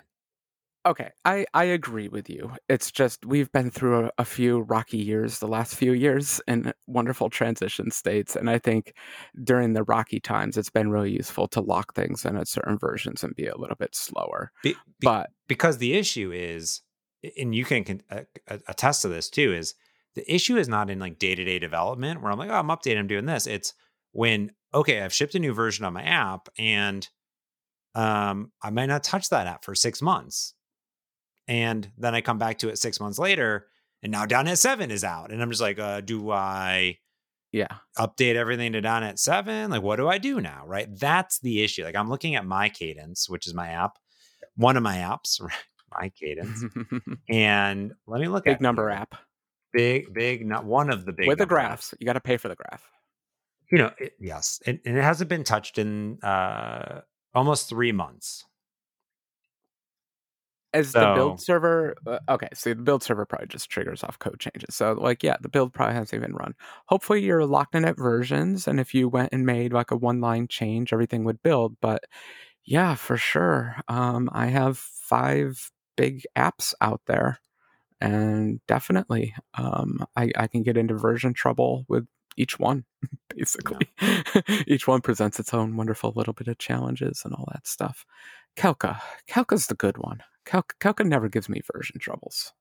Okay, 0.87 1.11
I 1.25 1.47
I 1.53 1.64
agree 1.64 2.07
with 2.07 2.31
you. 2.31 2.53
It's 2.69 2.92
just 2.92 3.27
we've 3.27 3.51
been 3.51 3.71
through 3.71 4.07
a, 4.07 4.11
a 4.19 4.25
few 4.25 4.61
rocky 4.61 4.99
years 4.99 5.40
the 5.40 5.49
last 5.49 5.75
few 5.75 5.92
years 5.92 6.40
in 6.47 6.73
wonderful 6.87 7.29
transition 7.29 7.90
states, 7.90 8.37
and 8.37 8.49
I 8.49 8.61
think 8.61 8.95
during 9.42 9.73
the 9.73 9.83
rocky 9.83 10.21
times, 10.21 10.57
it's 10.57 10.71
been 10.71 10.90
really 10.90 11.11
useful 11.11 11.49
to 11.49 11.61
lock 11.61 11.95
things 11.95 12.25
in 12.25 12.37
at 12.37 12.47
certain 12.47 12.79
versions 12.79 13.25
and 13.25 13.35
be 13.35 13.47
a 13.47 13.57
little 13.59 13.75
bit 13.75 13.97
slower. 13.97 14.53
Be- 14.62 14.75
be- 14.75 14.79
But 15.03 15.31
because 15.49 15.79
the 15.79 15.95
issue 15.95 16.31
is, 16.33 16.83
and 17.39 17.55
you 17.55 17.65
can 17.65 18.03
uh, 18.11 18.23
uh, 18.49 18.59
attest 18.69 19.03
to 19.03 19.09
this 19.09 19.29
too, 19.31 19.53
is 19.53 19.75
the 20.15 20.35
issue 20.35 20.57
is 20.57 20.69
not 20.69 20.91
in 20.91 20.99
like 20.99 21.19
day 21.19 21.35
to 21.35 21.45
day 21.45 21.59
development 21.59 22.23
where 22.23 22.33
I'm 22.33 22.39
like, 22.39 22.51
oh, 22.51 22.55
I'm 22.55 22.69
updating, 22.69 22.99
I'm 22.99 23.07
doing 23.07 23.27
this. 23.27 23.47
It's 23.47 23.75
when, 24.12 24.53
okay, 24.75 25.03
I've 25.03 25.12
shipped 25.12 25.35
a 25.35 25.39
new 25.39 25.53
version 25.53 25.85
of 25.85 25.93
my 25.93 26.03
app 26.03 26.49
and 26.59 27.07
um, 27.95 28.51
I 28.62 28.71
might 28.71 28.87
not 28.87 29.05
touch 29.05 29.29
that 29.29 29.47
app 29.47 29.65
for 29.65 29.75
six 29.75 30.01
months. 30.01 30.55
And 31.49 31.91
then 31.97 32.15
I 32.15 32.21
come 32.23 32.39
back 32.39 32.59
to 32.59 32.69
it 32.69 32.79
six 32.79 32.99
months 32.99 33.19
later 33.19 33.67
and 34.03 34.12
now 34.12 34.25
.NET 34.25 34.59
7 34.59 34.91
is 34.91 35.05
out. 35.05 35.33
And 35.33 35.43
I'm 35.43 35.51
just 35.51 35.62
like, 35.62 35.79
uh, 35.79 36.01
do 36.01 36.31
I 36.31 36.99
yeah 37.53 37.77
update 37.99 38.35
everything 38.35 38.73
to 38.73 38.81
.NET 38.81 39.19
7? 39.19 39.71
Like, 39.71 39.83
what 39.83 39.97
do 39.97 40.09
I 40.09 40.19
do 40.19 40.41
now? 40.41 40.65
Right. 40.67 40.89
That's 40.99 41.39
the 41.41 41.62
issue. 41.62 41.85
Like 41.85 41.97
I'm 41.97 42.09
looking 42.09 42.37
at 42.37 42.47
my 42.47 42.69
cadence, 42.69 43.29
which 43.29 43.47
is 43.47 43.55
my 43.55 43.69
app, 43.69 43.99
one 44.57 44.77
of 44.77 44.83
my 44.83 44.97
apps, 44.97 45.41
right? 45.43 45.53
My 45.92 46.11
cadence. 46.11 46.64
and 47.29 47.92
let 48.07 48.20
me 48.20 48.29
look 48.29 48.46
at 48.46 48.51
big 48.51 48.55
at 48.55 48.61
number 48.61 48.90
app. 48.90 49.14
Big, 49.72 50.12
big, 50.12 50.46
not 50.46 50.64
one 50.64 50.90
of 50.90 51.05
the 51.05 51.12
big 51.12 51.29
with 51.29 51.38
the 51.38 51.46
graphs. 51.46 51.90
apps. 51.90 51.94
You 52.01 52.07
got 52.07 52.14
to 52.14 52.20
pay 52.20 52.37
for 52.37 52.49
the 52.49 52.57
graph. 52.57 52.88
You 53.70 53.79
know, 53.79 53.90
it, 53.99 54.14
yes. 54.20 54.61
And, 54.66 54.79
and 54.85 54.96
it 54.96 55.03
hasn't 55.03 55.29
been 55.29 55.44
touched 55.44 55.79
in 55.79 56.18
uh 56.22 57.01
almost 57.35 57.68
three 57.68 57.92
months. 57.92 58.44
As 60.72 60.92
the 60.92 61.14
build 61.14 61.40
server, 61.40 61.96
uh, 62.07 62.18
okay, 62.29 62.49
so 62.53 62.70
the 62.70 62.83
build 62.83 63.03
server 63.03 63.25
probably 63.25 63.46
just 63.46 63.70
triggers 63.70 64.05
off 64.05 64.18
code 64.18 64.38
changes. 64.38 64.75
So, 64.75 64.92
like, 64.92 65.22
yeah, 65.22 65.37
the 65.40 65.49
build 65.49 65.72
probably 65.72 65.94
hasn't 65.94 66.20
even 66.20 66.35
run. 66.35 66.55
Hopefully, 66.87 67.25
you're 67.25 67.46
locked 67.46 67.75
in 67.75 67.87
at 67.87 67.96
versions, 67.96 68.68
and 68.68 68.79
if 68.79 68.92
you 68.92 69.09
went 69.09 69.31
and 69.33 69.46
made 69.46 69.72
like 69.72 69.90
a 69.90 69.96
one 69.96 70.20
line 70.20 70.49
change, 70.49 70.92
everything 70.92 71.25
would 71.25 71.42
build. 71.42 71.77
But 71.81 72.05
yeah, 72.66 72.94
for 72.94 73.16
sure. 73.16 73.77
Um, 73.88 74.29
I 74.33 74.46
have 74.46 74.77
five 74.77 75.70
big 75.96 76.24
apps 76.37 76.74
out 76.80 77.00
there, 77.06 77.38
and 78.00 78.61
definitely, 78.66 79.35
um, 79.54 80.06
I, 80.16 80.30
I 80.37 80.46
can 80.46 80.62
get 80.62 80.76
into 80.76 80.94
version 80.94 81.32
trouble 81.35 81.85
with 81.88 82.06
each 82.37 82.59
one. 82.59 82.85
Basically, 83.35 83.88
each 84.66 84.87
one 84.87 85.00
presents 85.00 85.38
its 85.40 85.52
own 85.52 85.76
wonderful 85.76 86.12
little 86.14 86.32
bit 86.32 86.48
of 86.48 86.59
challenges 86.59 87.22
and 87.24 87.35
all 87.35 87.48
that 87.52 87.66
stuff. 87.66 88.04
Calca, 88.56 89.00
Calca's 89.28 89.66
the 89.66 89.74
good 89.74 89.98
one. 89.98 90.22
Calca 90.46 91.04
never 91.04 91.28
gives 91.28 91.48
me 91.48 91.61
version 91.74 91.98
troubles. 91.98 92.52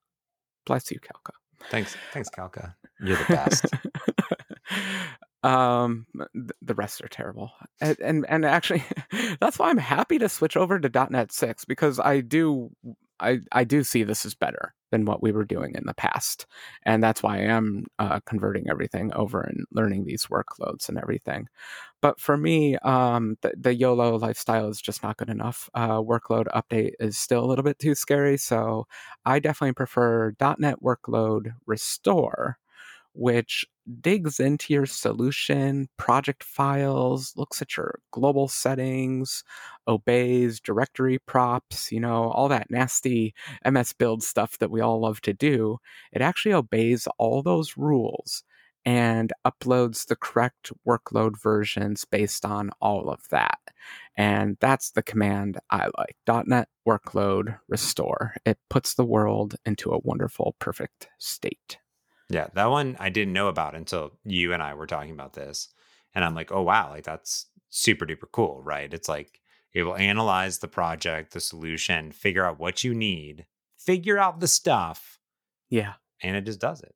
Bless 0.66 0.90
you, 0.90 0.98
Calca. 1.00 1.32
Thanks, 1.70 1.96
thanks, 2.12 2.28
Calca. 2.28 2.74
You're 3.00 3.16
the 3.16 3.24
best. 3.28 3.66
um 5.42 6.06
the 6.34 6.74
rest 6.74 7.02
are 7.02 7.08
terrible 7.08 7.52
and, 7.80 8.00
and 8.00 8.26
and 8.28 8.44
actually 8.44 8.82
that's 9.40 9.58
why 9.58 9.68
i'm 9.68 9.78
happy 9.78 10.18
to 10.18 10.28
switch 10.28 10.56
over 10.56 10.80
to 10.80 11.06
net 11.10 11.30
6 11.30 11.64
because 11.66 12.00
i 12.00 12.20
do 12.20 12.70
i 13.20 13.38
i 13.52 13.64
do 13.64 13.82
see 13.82 14.02
this 14.02 14.24
as 14.26 14.34
better 14.34 14.74
than 14.92 15.04
what 15.04 15.22
we 15.22 15.32
were 15.32 15.44
doing 15.44 15.74
in 15.74 15.84
the 15.86 15.94
past 15.94 16.46
and 16.84 17.02
that's 17.02 17.22
why 17.22 17.36
i 17.38 17.40
am 17.42 17.84
uh, 17.98 18.20
converting 18.26 18.68
everything 18.70 19.12
over 19.14 19.40
and 19.40 19.64
learning 19.72 20.04
these 20.04 20.26
workloads 20.26 20.88
and 20.88 20.98
everything. 20.98 21.48
But 22.02 22.20
for 22.20 22.36
me 22.36 22.76
um 22.78 23.36
the, 23.42 23.52
the 23.58 23.74
yolo 23.74 24.16
lifestyle 24.16 24.68
is 24.68 24.80
just 24.80 25.02
not 25.02 25.16
good 25.16 25.30
enough. 25.30 25.68
Uh 25.74 25.98
workload 26.02 26.46
update 26.54 26.92
is 27.00 27.16
still 27.18 27.44
a 27.44 27.46
little 27.46 27.64
bit 27.64 27.78
too 27.78 27.94
scary 27.94 28.36
so 28.38 28.86
i 29.24 29.38
definitely 29.38 29.72
prefer 29.74 30.32
net 30.58 30.76
workload 30.82 31.54
restore 31.66 32.58
which 33.16 33.64
digs 34.00 34.40
into 34.40 34.72
your 34.72 34.86
solution, 34.86 35.88
project 35.96 36.42
files, 36.42 37.32
looks 37.36 37.62
at 37.62 37.76
your 37.76 38.00
global 38.10 38.48
settings, 38.48 39.44
obeys 39.88 40.60
directory 40.60 41.18
props, 41.20 41.92
you 41.92 42.00
know, 42.00 42.30
all 42.30 42.48
that 42.48 42.70
nasty 42.70 43.34
MS 43.64 43.92
build 43.92 44.22
stuff 44.22 44.58
that 44.58 44.70
we 44.70 44.80
all 44.80 45.00
love 45.00 45.20
to 45.22 45.32
do. 45.32 45.78
It 46.12 46.22
actually 46.22 46.54
obeys 46.54 47.06
all 47.18 47.42
those 47.42 47.76
rules 47.76 48.42
and 48.84 49.32
uploads 49.44 50.06
the 50.06 50.16
correct 50.16 50.70
workload 50.86 51.40
versions 51.42 52.04
based 52.04 52.44
on 52.44 52.70
all 52.80 53.10
of 53.10 53.20
that. 53.30 53.58
And 54.16 54.56
that's 54.60 54.92
the 54.92 55.02
command 55.02 55.58
I 55.70 55.88
like. 55.98 56.16
.NET 56.46 56.68
workload 56.86 57.58
restore. 57.68 58.36
It 58.44 58.58
puts 58.70 58.94
the 58.94 59.04
world 59.04 59.56
into 59.66 59.90
a 59.90 59.98
wonderful, 59.98 60.54
perfect 60.60 61.08
state. 61.18 61.78
Yeah, 62.28 62.48
that 62.54 62.66
one 62.70 62.96
I 62.98 63.08
didn't 63.10 63.32
know 63.34 63.48
about 63.48 63.74
until 63.74 64.18
you 64.24 64.52
and 64.52 64.62
I 64.62 64.74
were 64.74 64.86
talking 64.86 65.12
about 65.12 65.34
this. 65.34 65.68
And 66.14 66.24
I'm 66.24 66.34
like, 66.34 66.50
oh, 66.50 66.62
wow, 66.62 66.90
like 66.90 67.04
that's 67.04 67.46
super 67.70 68.06
duper 68.06 68.30
cool, 68.32 68.62
right? 68.62 68.92
It's 68.92 69.08
like 69.08 69.40
it 69.72 69.82
will 69.84 69.96
analyze 69.96 70.58
the 70.58 70.68
project, 70.68 71.32
the 71.32 71.40
solution, 71.40 72.10
figure 72.12 72.44
out 72.44 72.58
what 72.58 72.82
you 72.82 72.94
need, 72.94 73.46
figure 73.78 74.18
out 74.18 74.40
the 74.40 74.48
stuff, 74.48 75.18
Yeah. 75.70 75.94
and 76.22 76.36
it 76.36 76.44
just 76.46 76.60
does 76.60 76.80
it. 76.82 76.94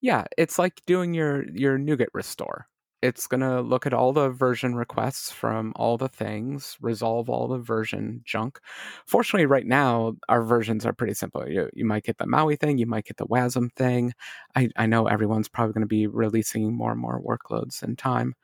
Yeah, 0.00 0.24
it's 0.36 0.58
like 0.58 0.82
doing 0.86 1.14
your 1.14 1.48
your 1.50 1.78
NuGet 1.78 2.08
restore. 2.14 2.68
It's 3.00 3.28
going 3.28 3.42
to 3.42 3.60
look 3.60 3.86
at 3.86 3.94
all 3.94 4.12
the 4.12 4.28
version 4.28 4.74
requests 4.74 5.30
from 5.30 5.72
all 5.76 5.96
the 5.96 6.08
things, 6.08 6.76
resolve 6.80 7.30
all 7.30 7.46
the 7.46 7.58
version 7.58 8.22
junk. 8.24 8.58
Fortunately, 9.06 9.46
right 9.46 9.66
now, 9.66 10.16
our 10.28 10.42
versions 10.42 10.84
are 10.84 10.92
pretty 10.92 11.14
simple. 11.14 11.48
You, 11.48 11.70
you 11.74 11.84
might 11.84 12.02
get 12.02 12.18
the 12.18 12.26
Maui 12.26 12.56
thing, 12.56 12.76
you 12.78 12.86
might 12.86 13.04
get 13.04 13.16
the 13.16 13.26
WASM 13.26 13.70
thing. 13.76 14.14
I, 14.56 14.68
I 14.76 14.86
know 14.86 15.06
everyone's 15.06 15.48
probably 15.48 15.74
going 15.74 15.82
to 15.82 15.86
be 15.86 16.08
releasing 16.08 16.72
more 16.74 16.90
and 16.90 17.00
more 17.00 17.22
workloads 17.22 17.84
in 17.84 17.94
time. 17.94 18.34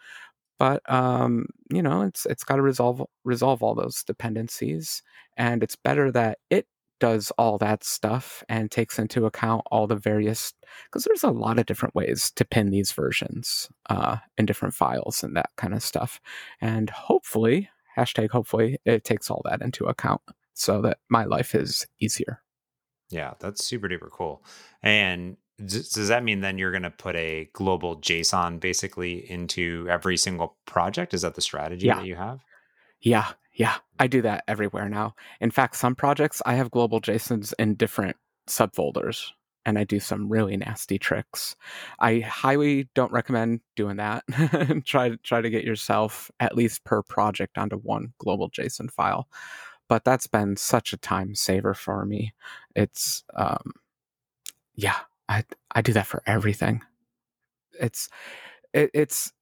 But 0.58 0.88
um, 0.90 1.46
you 1.70 1.82
know, 1.82 2.02
it's 2.02 2.26
it's 2.26 2.44
got 2.44 2.56
to 2.56 2.62
resolve 2.62 3.02
resolve 3.24 3.62
all 3.62 3.74
those 3.74 4.04
dependencies, 4.04 5.02
and 5.36 5.62
it's 5.62 5.76
better 5.76 6.12
that 6.12 6.38
it 6.50 6.66
does 7.04 7.30
all 7.36 7.58
that 7.58 7.84
stuff 7.84 8.42
and 8.48 8.70
takes 8.70 8.98
into 8.98 9.26
account 9.26 9.62
all 9.70 9.86
the 9.86 9.96
various 10.10 10.54
because 10.86 11.04
there's 11.04 11.22
a 11.24 11.30
lot 11.30 11.58
of 11.58 11.66
different 11.66 11.94
ways 11.94 12.30
to 12.36 12.44
pin 12.44 12.70
these 12.70 12.92
versions 12.92 13.68
uh, 13.90 14.16
in 14.38 14.46
different 14.46 14.74
files 14.74 15.22
and 15.24 15.36
that 15.36 15.50
kind 15.56 15.74
of 15.74 15.82
stuff 15.82 16.20
and 16.60 16.88
hopefully 16.90 17.68
hashtag 17.96 18.30
hopefully 18.30 18.78
it 18.84 19.04
takes 19.04 19.30
all 19.30 19.42
that 19.44 19.60
into 19.62 19.84
account 19.84 20.22
so 20.54 20.80
that 20.80 20.98
my 21.10 21.24
life 21.24 21.54
is 21.54 21.86
easier 22.00 22.40
Yeah, 23.10 23.34
that's 23.38 23.64
super 23.64 23.88
duper 23.88 24.10
cool. 24.10 24.42
And 24.82 25.36
does 25.64 26.08
that 26.08 26.24
mean 26.24 26.40
then 26.40 26.58
you're 26.58 26.70
going 26.72 26.82
to 26.90 26.90
put 27.06 27.14
a 27.16 27.48
global 27.52 28.00
JSON 28.00 28.58
basically 28.60 29.30
into 29.30 29.86
every 29.88 30.16
single 30.16 30.56
project? 30.66 31.14
Is 31.14 31.22
that 31.22 31.34
the 31.36 31.40
strategy 31.42 31.86
Yeah. 31.86 31.96
that 32.00 32.06
you 32.06 32.16
have? 32.16 32.40
yeah 33.00 33.28
yeah 33.54 33.76
i 33.98 34.06
do 34.06 34.22
that 34.22 34.44
everywhere 34.48 34.88
now. 34.88 35.14
In 35.40 35.50
fact 35.50 35.76
some 35.76 35.94
projects 35.94 36.42
i 36.46 36.54
have 36.54 36.70
global 36.70 37.00
JSONs 37.00 37.52
in 37.58 37.74
different 37.74 38.16
subfolders 38.48 39.30
and 39.66 39.78
i 39.78 39.84
do 39.84 39.98
some 40.00 40.28
really 40.28 40.56
nasty 40.56 40.98
tricks. 40.98 41.56
I 41.98 42.20
highly 42.20 42.88
don't 42.94 43.12
recommend 43.12 43.60
doing 43.76 43.96
that. 43.96 44.24
Try 44.84 45.08
to 45.10 45.16
try 45.18 45.40
to 45.40 45.50
get 45.50 45.64
yourself 45.64 46.30
at 46.40 46.56
least 46.56 46.84
per 46.84 47.02
project 47.02 47.58
onto 47.58 47.76
one 47.76 48.12
global 48.18 48.50
json 48.50 48.90
file. 48.90 49.28
But 49.88 50.04
that's 50.04 50.26
been 50.26 50.56
such 50.56 50.92
a 50.92 50.96
time 50.98 51.34
saver 51.34 51.74
for 51.74 52.04
me. 52.04 52.34
It's 52.74 53.24
um 53.34 53.72
yeah 54.74 54.98
i 55.28 55.44
i 55.74 55.82
do 55.82 55.92
that 55.92 56.06
for 56.06 56.22
everything. 56.26 56.82
It's 57.80 58.08
it, 58.72 58.90
it's 58.94 59.32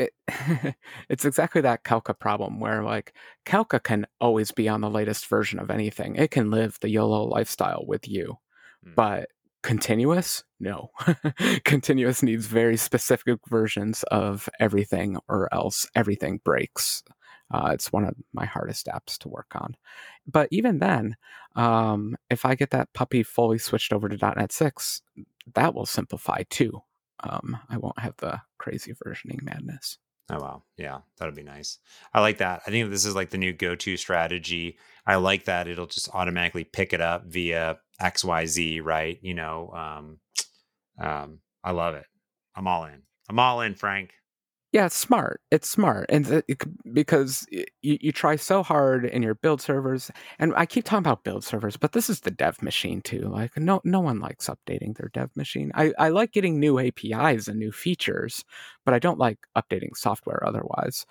it, 0.00 0.74
it's 1.08 1.24
exactly 1.24 1.60
that 1.60 1.84
Calca 1.84 2.18
problem 2.18 2.58
where 2.58 2.82
like 2.82 3.14
Calca 3.46 3.82
can 3.82 4.06
always 4.20 4.50
be 4.50 4.68
on 4.68 4.80
the 4.80 4.90
latest 4.90 5.26
version 5.26 5.58
of 5.58 5.70
anything. 5.70 6.16
It 6.16 6.30
can 6.30 6.50
live 6.50 6.78
the 6.80 6.88
YOLO 6.88 7.24
lifestyle 7.24 7.84
with 7.86 8.08
you. 8.08 8.38
Mm. 8.86 8.94
But 8.94 9.28
continuous? 9.62 10.42
No. 10.58 10.90
continuous 11.64 12.22
needs 12.22 12.46
very 12.46 12.76
specific 12.76 13.38
versions 13.48 14.02
of 14.04 14.48
everything 14.58 15.18
or 15.28 15.52
else 15.52 15.86
everything 15.94 16.40
breaks. 16.44 17.02
Uh, 17.52 17.70
it's 17.72 17.92
one 17.92 18.04
of 18.04 18.14
my 18.32 18.46
hardest 18.46 18.86
apps 18.86 19.18
to 19.18 19.28
work 19.28 19.52
on. 19.54 19.76
But 20.26 20.48
even 20.52 20.78
then, 20.78 21.16
um, 21.56 22.16
if 22.30 22.46
I 22.46 22.54
get 22.54 22.70
that 22.70 22.92
puppy 22.94 23.22
fully 23.24 23.58
switched 23.58 23.92
over 23.92 24.08
to 24.08 24.34
.NET 24.36 24.52
6, 24.52 25.02
that 25.54 25.74
will 25.74 25.86
simplify 25.86 26.44
too. 26.48 26.80
Um, 27.22 27.58
I 27.68 27.76
won't 27.76 27.98
have 27.98 28.16
the 28.18 28.40
crazy 28.58 28.94
versioning 28.94 29.42
madness. 29.42 29.98
Oh 30.32 30.38
wow, 30.38 30.62
yeah, 30.76 31.00
that'd 31.18 31.34
be 31.34 31.42
nice. 31.42 31.78
I 32.14 32.20
like 32.20 32.38
that. 32.38 32.62
I 32.66 32.70
think 32.70 32.88
this 32.90 33.04
is 33.04 33.16
like 33.16 33.30
the 33.30 33.38
new 33.38 33.52
go-to 33.52 33.96
strategy. 33.96 34.78
I 35.04 35.16
like 35.16 35.46
that 35.46 35.66
it'll 35.66 35.86
just 35.86 36.08
automatically 36.14 36.62
pick 36.62 36.92
it 36.92 37.00
up 37.00 37.24
via 37.26 37.78
X 38.00 38.24
Y 38.24 38.46
Z, 38.46 38.80
right? 38.80 39.18
You 39.22 39.34
know, 39.34 39.70
um, 39.74 40.18
um, 41.00 41.40
I 41.64 41.72
love 41.72 41.94
it. 41.96 42.06
I'm 42.54 42.68
all 42.68 42.84
in. 42.84 43.02
I'm 43.28 43.38
all 43.38 43.60
in, 43.60 43.74
Frank. 43.74 44.12
Yeah, 44.72 44.86
it's 44.86 44.96
smart. 44.96 45.40
It's 45.50 45.68
smart, 45.68 46.06
and 46.10 46.24
th- 46.26 46.44
it 46.46 46.62
because 46.92 47.44
you 47.50 47.64
you 47.82 48.12
try 48.12 48.36
so 48.36 48.62
hard 48.62 49.04
in 49.04 49.20
your 49.20 49.34
build 49.34 49.60
servers, 49.60 50.12
and 50.38 50.54
I 50.56 50.64
keep 50.64 50.84
talking 50.84 51.00
about 51.00 51.24
build 51.24 51.42
servers, 51.44 51.76
but 51.76 51.90
this 51.92 52.08
is 52.08 52.20
the 52.20 52.30
dev 52.30 52.62
machine 52.62 53.00
too. 53.02 53.22
Like 53.22 53.56
no 53.56 53.80
no 53.84 53.98
one 53.98 54.20
likes 54.20 54.48
updating 54.48 54.96
their 54.96 55.10
dev 55.12 55.30
machine. 55.36 55.72
I 55.74 55.92
I 55.98 56.10
like 56.10 56.30
getting 56.32 56.60
new 56.60 56.78
APIs 56.78 57.48
and 57.48 57.58
new 57.58 57.72
features, 57.72 58.44
but 58.84 58.94
I 58.94 59.00
don't 59.00 59.18
like 59.18 59.38
updating 59.56 59.96
software 59.96 60.46
otherwise. 60.46 61.04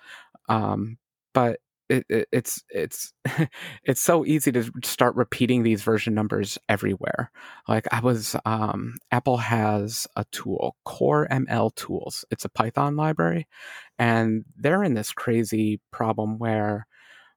Um, 0.48 0.98
but 1.34 1.60
it, 1.90 2.06
it, 2.08 2.28
it's 2.32 2.64
it's 2.70 3.12
it's 3.84 4.00
so 4.00 4.24
easy 4.24 4.52
to 4.52 4.70
start 4.84 5.16
repeating 5.16 5.62
these 5.62 5.82
version 5.82 6.14
numbers 6.14 6.58
everywhere. 6.68 7.30
Like 7.68 7.86
I 7.92 8.00
was, 8.00 8.36
um, 8.44 8.94
Apple 9.10 9.38
has 9.38 10.06
a 10.16 10.24
tool, 10.32 10.76
Core 10.84 11.26
ML 11.30 11.74
Tools. 11.74 12.24
It's 12.30 12.44
a 12.44 12.50
Python 12.50 12.96
library, 12.96 13.48
and 13.98 14.44
they're 14.56 14.84
in 14.84 14.94
this 14.94 15.12
crazy 15.12 15.80
problem 15.90 16.38
where 16.38 16.86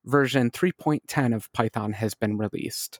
version 0.06 0.52
3.10 0.52 1.36
of 1.36 1.52
Python 1.54 1.94
has 1.94 2.14
been 2.14 2.38
released 2.38 3.00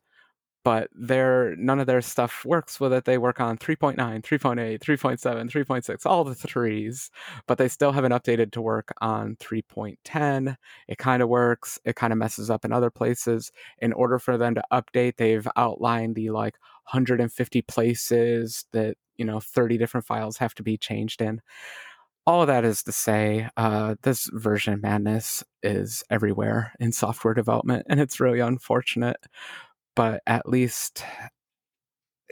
but 0.64 0.90
their 0.94 1.56
none 1.58 1.80
of 1.80 1.88
their 1.88 2.02
stuff 2.02 2.46
works 2.46 2.80
with 2.80 2.94
it. 2.94 3.06
They 3.06 3.18
work 3.18 3.40
on 3.40 3.58
3.9, 3.58 3.98
3.8, 3.98 4.80
3.7, 4.80 5.50
3.6, 5.50 6.06
all 6.06 6.24
the 6.24 6.36
threes, 6.36 7.12
but 7.48 7.58
they 7.58 7.68
still 7.68 7.92
haven't 7.92 8.12
updated 8.14 8.52
to 8.54 8.62
work 8.62 8.94
on 9.02 9.36
3.10. 9.38 10.56
It 10.88 10.98
kind 10.98 11.22
of 11.22 11.30
works. 11.30 11.80
It 11.86 11.96
kind 11.96 12.14
of 12.14 12.20
messes 12.20 12.50
up 12.50 12.66
in 12.66 12.72
other 12.72 12.90
places. 12.90 13.52
In 13.80 13.94
order 13.94 14.20
for 14.20 14.38
them 14.38 14.56
to 14.56 14.64
update, 14.72 15.18
they've 15.18 15.48
outlined 15.58 16.16
the 16.16 16.30
like 16.30 16.56
150 16.92 17.62
places 17.64 18.66
that, 18.72 18.96
you 19.18 19.26
know, 19.26 19.40
30 19.40 19.78
different 19.78 20.06
files 20.06 20.38
have 20.38 20.54
to 20.56 20.64
be 20.64 20.78
changed 20.78 21.22
in. 21.22 21.42
All 22.26 22.42
of 22.42 22.48
that 22.48 22.64
is 22.64 22.84
to 22.84 22.92
say, 22.94 23.50
uh, 23.58 23.96
this 24.04 24.30
version 24.32 24.80
madness 24.82 25.44
is 25.62 26.04
everywhere 26.10 26.72
in 26.80 26.94
software 26.94 27.34
development, 27.34 27.86
and 27.90 28.00
it's 28.00 28.20
really 28.22 28.40
unfortunate 28.40 29.18
but 29.96 30.22
at 30.28 30.48
least 30.48 31.04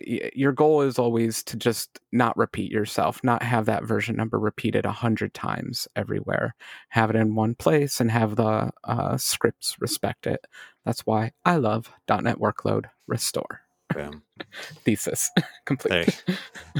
your 0.05 0.51
goal 0.51 0.81
is 0.81 0.97
always 0.97 1.43
to 1.43 1.57
just 1.57 1.99
not 2.11 2.35
repeat 2.37 2.71
yourself, 2.71 3.23
not 3.23 3.43
have 3.43 3.65
that 3.65 3.83
version 3.83 4.15
number 4.15 4.39
repeated 4.39 4.85
a 4.85 4.91
hundred 4.91 5.33
times 5.33 5.87
everywhere. 5.95 6.55
Have 6.89 7.09
it 7.09 7.15
in 7.15 7.35
one 7.35 7.55
place 7.55 7.99
and 7.99 8.09
have 8.11 8.35
the 8.35 8.71
uh, 8.83 9.17
scripts 9.17 9.79
respect 9.79 10.27
it. 10.27 10.45
That's 10.85 11.01
why 11.01 11.31
I 11.45 11.57
love 11.57 11.91
.NET 12.09 12.37
Workload 12.37 12.85
Restore. 13.07 13.61
Boom. 13.93 14.23
Thesis 14.85 15.29
complete. 15.65 16.23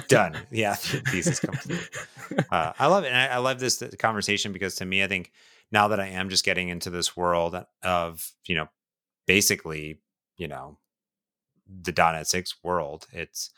Done. 0.07 0.37
Yeah, 0.49 0.73
thesis 0.75 1.39
complete. 1.39 1.89
Uh, 2.49 2.73
I 2.79 2.87
love 2.87 3.03
it. 3.03 3.07
And 3.07 3.17
I, 3.17 3.35
I 3.35 3.37
love 3.37 3.59
this 3.59 3.83
conversation 3.99 4.51
because 4.51 4.75
to 4.75 4.85
me, 4.85 5.03
I 5.03 5.07
think 5.07 5.31
now 5.71 5.89
that 5.89 5.99
I 5.99 6.07
am 6.07 6.29
just 6.29 6.45
getting 6.45 6.69
into 6.69 6.89
this 6.89 7.15
world 7.15 7.61
of 7.83 8.31
you 8.45 8.55
know 8.55 8.67
basically 9.27 9.99
you 10.37 10.47
know 10.47 10.77
the 11.67 11.93
.NET 11.95 12.27
6 12.27 12.55
world. 12.63 13.07
It's 13.11 13.51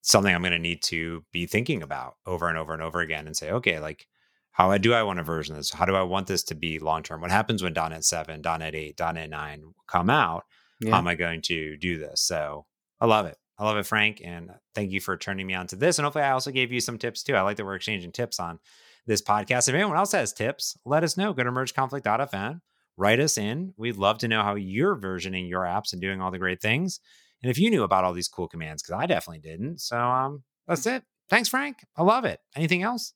something 0.00 0.34
I'm 0.34 0.42
going 0.42 0.52
to 0.52 0.58
need 0.58 0.82
to 0.84 1.24
be 1.32 1.46
thinking 1.46 1.82
about 1.82 2.16
over 2.26 2.48
and 2.48 2.56
over 2.56 2.72
and 2.72 2.82
over 2.82 3.00
again 3.00 3.26
and 3.26 3.36
say, 3.36 3.50
okay, 3.50 3.78
like 3.78 4.06
how 4.52 4.76
do 4.78 4.92
I 4.92 5.02
want 5.02 5.18
to 5.18 5.22
version 5.22 5.54
this? 5.54 5.70
How 5.70 5.84
do 5.84 5.94
I 5.94 6.02
want 6.02 6.26
this 6.26 6.42
to 6.44 6.54
be 6.54 6.78
long 6.78 7.02
term? 7.02 7.20
What 7.20 7.30
happens 7.30 7.62
when 7.62 7.74
.NET 7.74 8.04
7, 8.04 8.40
.NET 8.42 8.74
8, 8.74 9.00
.NET 9.14 9.30
9 9.30 9.74
come 9.86 10.10
out? 10.10 10.44
Yeah. 10.80 10.92
How 10.92 10.98
am 10.98 11.06
I 11.06 11.14
going 11.14 11.42
to 11.42 11.76
do 11.76 11.98
this? 11.98 12.22
So 12.22 12.66
I 13.00 13.06
love 13.06 13.26
it. 13.26 13.36
I 13.58 13.64
love 13.64 13.76
it, 13.76 13.86
Frank. 13.86 14.20
And 14.24 14.50
thank 14.74 14.92
you 14.92 15.00
for 15.00 15.16
turning 15.16 15.46
me 15.46 15.54
on 15.54 15.66
to 15.68 15.76
this. 15.76 15.98
And 15.98 16.04
hopefully 16.04 16.24
I 16.24 16.30
also 16.30 16.50
gave 16.50 16.72
you 16.72 16.80
some 16.80 16.98
tips 16.98 17.22
too. 17.22 17.34
I 17.34 17.42
like 17.42 17.56
that 17.56 17.64
we're 17.64 17.74
exchanging 17.74 18.12
tips 18.12 18.38
on 18.40 18.60
this 19.06 19.22
podcast. 19.22 19.68
If 19.68 19.74
anyone 19.74 19.96
else 19.96 20.12
has 20.12 20.32
tips, 20.32 20.76
let 20.84 21.02
us 21.02 21.16
know. 21.16 21.32
Go 21.32 21.42
to 21.42 21.50
mergeconflict.fm 21.50 22.60
write 22.98 23.20
us 23.20 23.38
in. 23.38 23.72
We'd 23.76 23.96
love 23.96 24.18
to 24.18 24.28
know 24.28 24.42
how 24.42 24.56
you're 24.56 24.96
versioning 24.96 25.48
your 25.48 25.62
apps 25.62 25.92
and 25.92 26.02
doing 26.02 26.20
all 26.20 26.30
the 26.30 26.38
great 26.38 26.60
things. 26.60 27.00
And 27.42 27.50
if 27.50 27.58
you 27.58 27.70
knew 27.70 27.84
about 27.84 28.04
all 28.04 28.12
these 28.12 28.28
cool 28.28 28.48
commands, 28.48 28.82
because 28.82 29.00
I 29.00 29.06
definitely 29.06 29.48
didn't. 29.48 29.80
So 29.80 29.96
um, 29.96 30.42
that's 30.66 30.86
it. 30.86 31.04
Thanks, 31.30 31.48
Frank. 31.48 31.78
I 31.96 32.02
love 32.02 32.24
it. 32.24 32.40
Anything 32.56 32.82
else? 32.82 33.14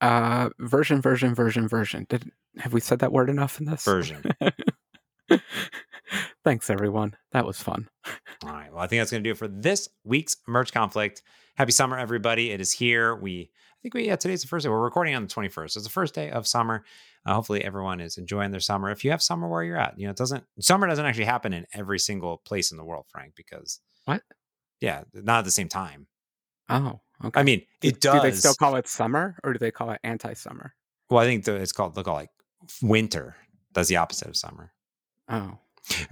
Uh, 0.00 0.50
version, 0.60 1.00
version, 1.00 1.34
version, 1.34 1.66
version. 1.66 2.06
Did 2.08 2.30
have 2.58 2.72
we 2.72 2.80
said 2.80 3.00
that 3.00 3.12
word 3.12 3.28
enough 3.28 3.58
in 3.58 3.66
this? 3.66 3.84
Version. 3.84 4.22
Thanks, 6.44 6.70
everyone. 6.70 7.16
That 7.32 7.46
was 7.46 7.60
fun. 7.60 7.88
All 8.44 8.52
right. 8.52 8.72
Well, 8.72 8.82
I 8.82 8.86
think 8.86 9.00
that's 9.00 9.10
going 9.10 9.24
to 9.24 9.28
do 9.28 9.32
it 9.32 9.38
for 9.38 9.48
this 9.48 9.88
week's 10.04 10.36
merge 10.46 10.72
conflict. 10.72 11.22
Happy 11.56 11.72
summer, 11.72 11.98
everybody. 11.98 12.50
It 12.50 12.60
is 12.60 12.70
here. 12.70 13.16
We, 13.16 13.50
I 13.50 13.76
think 13.82 13.94
we, 13.94 14.06
yeah, 14.06 14.16
today's 14.16 14.42
the 14.42 14.48
first 14.48 14.64
day. 14.64 14.68
We're 14.70 14.82
recording 14.82 15.14
on 15.14 15.22
the 15.22 15.34
21st. 15.34 15.76
It's 15.76 15.84
the 15.84 15.90
first 15.90 16.14
day 16.14 16.30
of 16.30 16.46
summer. 16.46 16.84
Uh, 17.26 17.34
hopefully, 17.34 17.64
everyone 17.64 18.00
is 18.00 18.18
enjoying 18.18 18.50
their 18.50 18.60
summer. 18.60 18.90
If 18.90 19.04
you 19.04 19.10
have 19.10 19.22
summer 19.22 19.48
where 19.48 19.62
you're 19.62 19.78
at, 19.78 19.98
you 19.98 20.06
know, 20.06 20.10
it 20.10 20.16
doesn't, 20.16 20.44
summer 20.60 20.86
doesn't 20.86 21.06
actually 21.06 21.24
happen 21.24 21.52
in 21.52 21.66
every 21.72 21.98
single 21.98 22.38
place 22.44 22.70
in 22.70 22.76
the 22.76 22.84
world, 22.84 23.06
Frank, 23.08 23.34
because. 23.34 23.80
What? 24.04 24.22
Yeah, 24.80 25.04
not 25.14 25.38
at 25.38 25.44
the 25.44 25.50
same 25.50 25.68
time. 25.68 26.06
Oh, 26.68 27.00
okay. 27.24 27.40
I 27.40 27.42
mean, 27.42 27.62
it 27.82 28.00
do, 28.00 28.10
does. 28.10 28.22
Do 28.22 28.30
they 28.30 28.36
still 28.36 28.54
call 28.54 28.76
it 28.76 28.88
summer 28.88 29.38
or 29.42 29.52
do 29.52 29.58
they 29.58 29.70
call 29.70 29.90
it 29.90 30.00
anti 30.04 30.34
summer? 30.34 30.74
Well, 31.10 31.20
I 31.20 31.26
think 31.26 31.46
it's 31.46 31.72
called, 31.72 31.96
look 31.96 32.06
like 32.06 32.30
winter. 32.82 33.36
That's 33.72 33.88
the 33.88 33.96
opposite 33.96 34.28
of 34.28 34.36
summer. 34.36 34.72
Oh, 35.28 35.58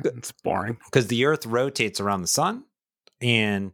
it's 0.04 0.32
boring. 0.32 0.78
Because 0.86 1.06
the 1.08 1.24
earth 1.24 1.46
rotates 1.46 2.00
around 2.00 2.22
the 2.22 2.28
sun 2.28 2.64
and, 3.20 3.72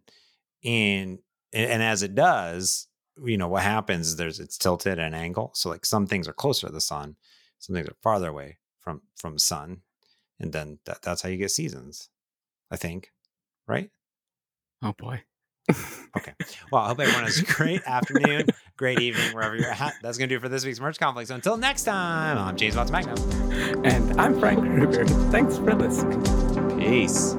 and, 0.65 1.19
and 1.53 1.83
as 1.83 2.03
it 2.03 2.15
does, 2.15 2.87
you 3.25 3.37
know 3.37 3.49
what 3.49 3.63
happens 3.63 4.09
is 4.09 4.17
there's 4.17 4.41
it's 4.41 4.59
tilted 4.59 4.99
at 4.99 5.07
an 5.07 5.15
angle 5.15 5.51
so 5.55 5.69
like 5.69 5.85
some 5.85 6.07
things 6.07 6.29
are 6.29 6.33
closer 6.33 6.67
to 6.67 6.73
the 6.73 6.81
sun 6.81 7.17
some 7.59 7.75
things 7.75 7.89
are 7.89 7.97
farther 8.03 8.29
away 8.29 8.59
from 8.81 9.03
from 9.17 9.35
the 9.35 9.41
sun 9.41 9.83
and 10.41 10.53
then 10.53 10.79
that, 10.87 11.03
that's 11.03 11.23
how 11.23 11.29
you 11.29 11.37
get 11.37 11.51
seasons 11.51 12.09
i 12.71 12.77
think 12.77 13.13
right? 13.67 13.91
Oh 14.83 14.95
boy. 14.97 15.23
Okay. 16.17 16.33
Well 16.73 16.83
i 16.83 16.89
hope 16.89 17.01
everyone 17.01 17.25
has 17.25 17.39
a 17.41 17.45
great 17.45 17.83
afternoon 17.87 18.47
great 18.79 19.01
evening 19.01 19.35
wherever 19.35 19.55
you're 19.55 19.67
at. 19.67 19.95
That's 20.03 20.17
gonna 20.17 20.29
do 20.29 20.37
it 20.37 20.41
for 20.41 20.49
this 20.49 20.65
week's 20.65 20.81
merge 20.81 20.99
conflict 20.99 21.29
so 21.29 21.35
until 21.35 21.57
next 21.59 21.85
time 21.85 22.39
i'm 22.39 22.57
james 22.57 22.75
Montemagno 22.75 23.85
and 23.85 24.19
i'm 24.19 24.39
frank 24.41 24.61
Krueger. 24.61 25.05
thanks 25.31 25.59
for 25.59 25.75
listening. 25.75 26.79
Peace 26.79 27.35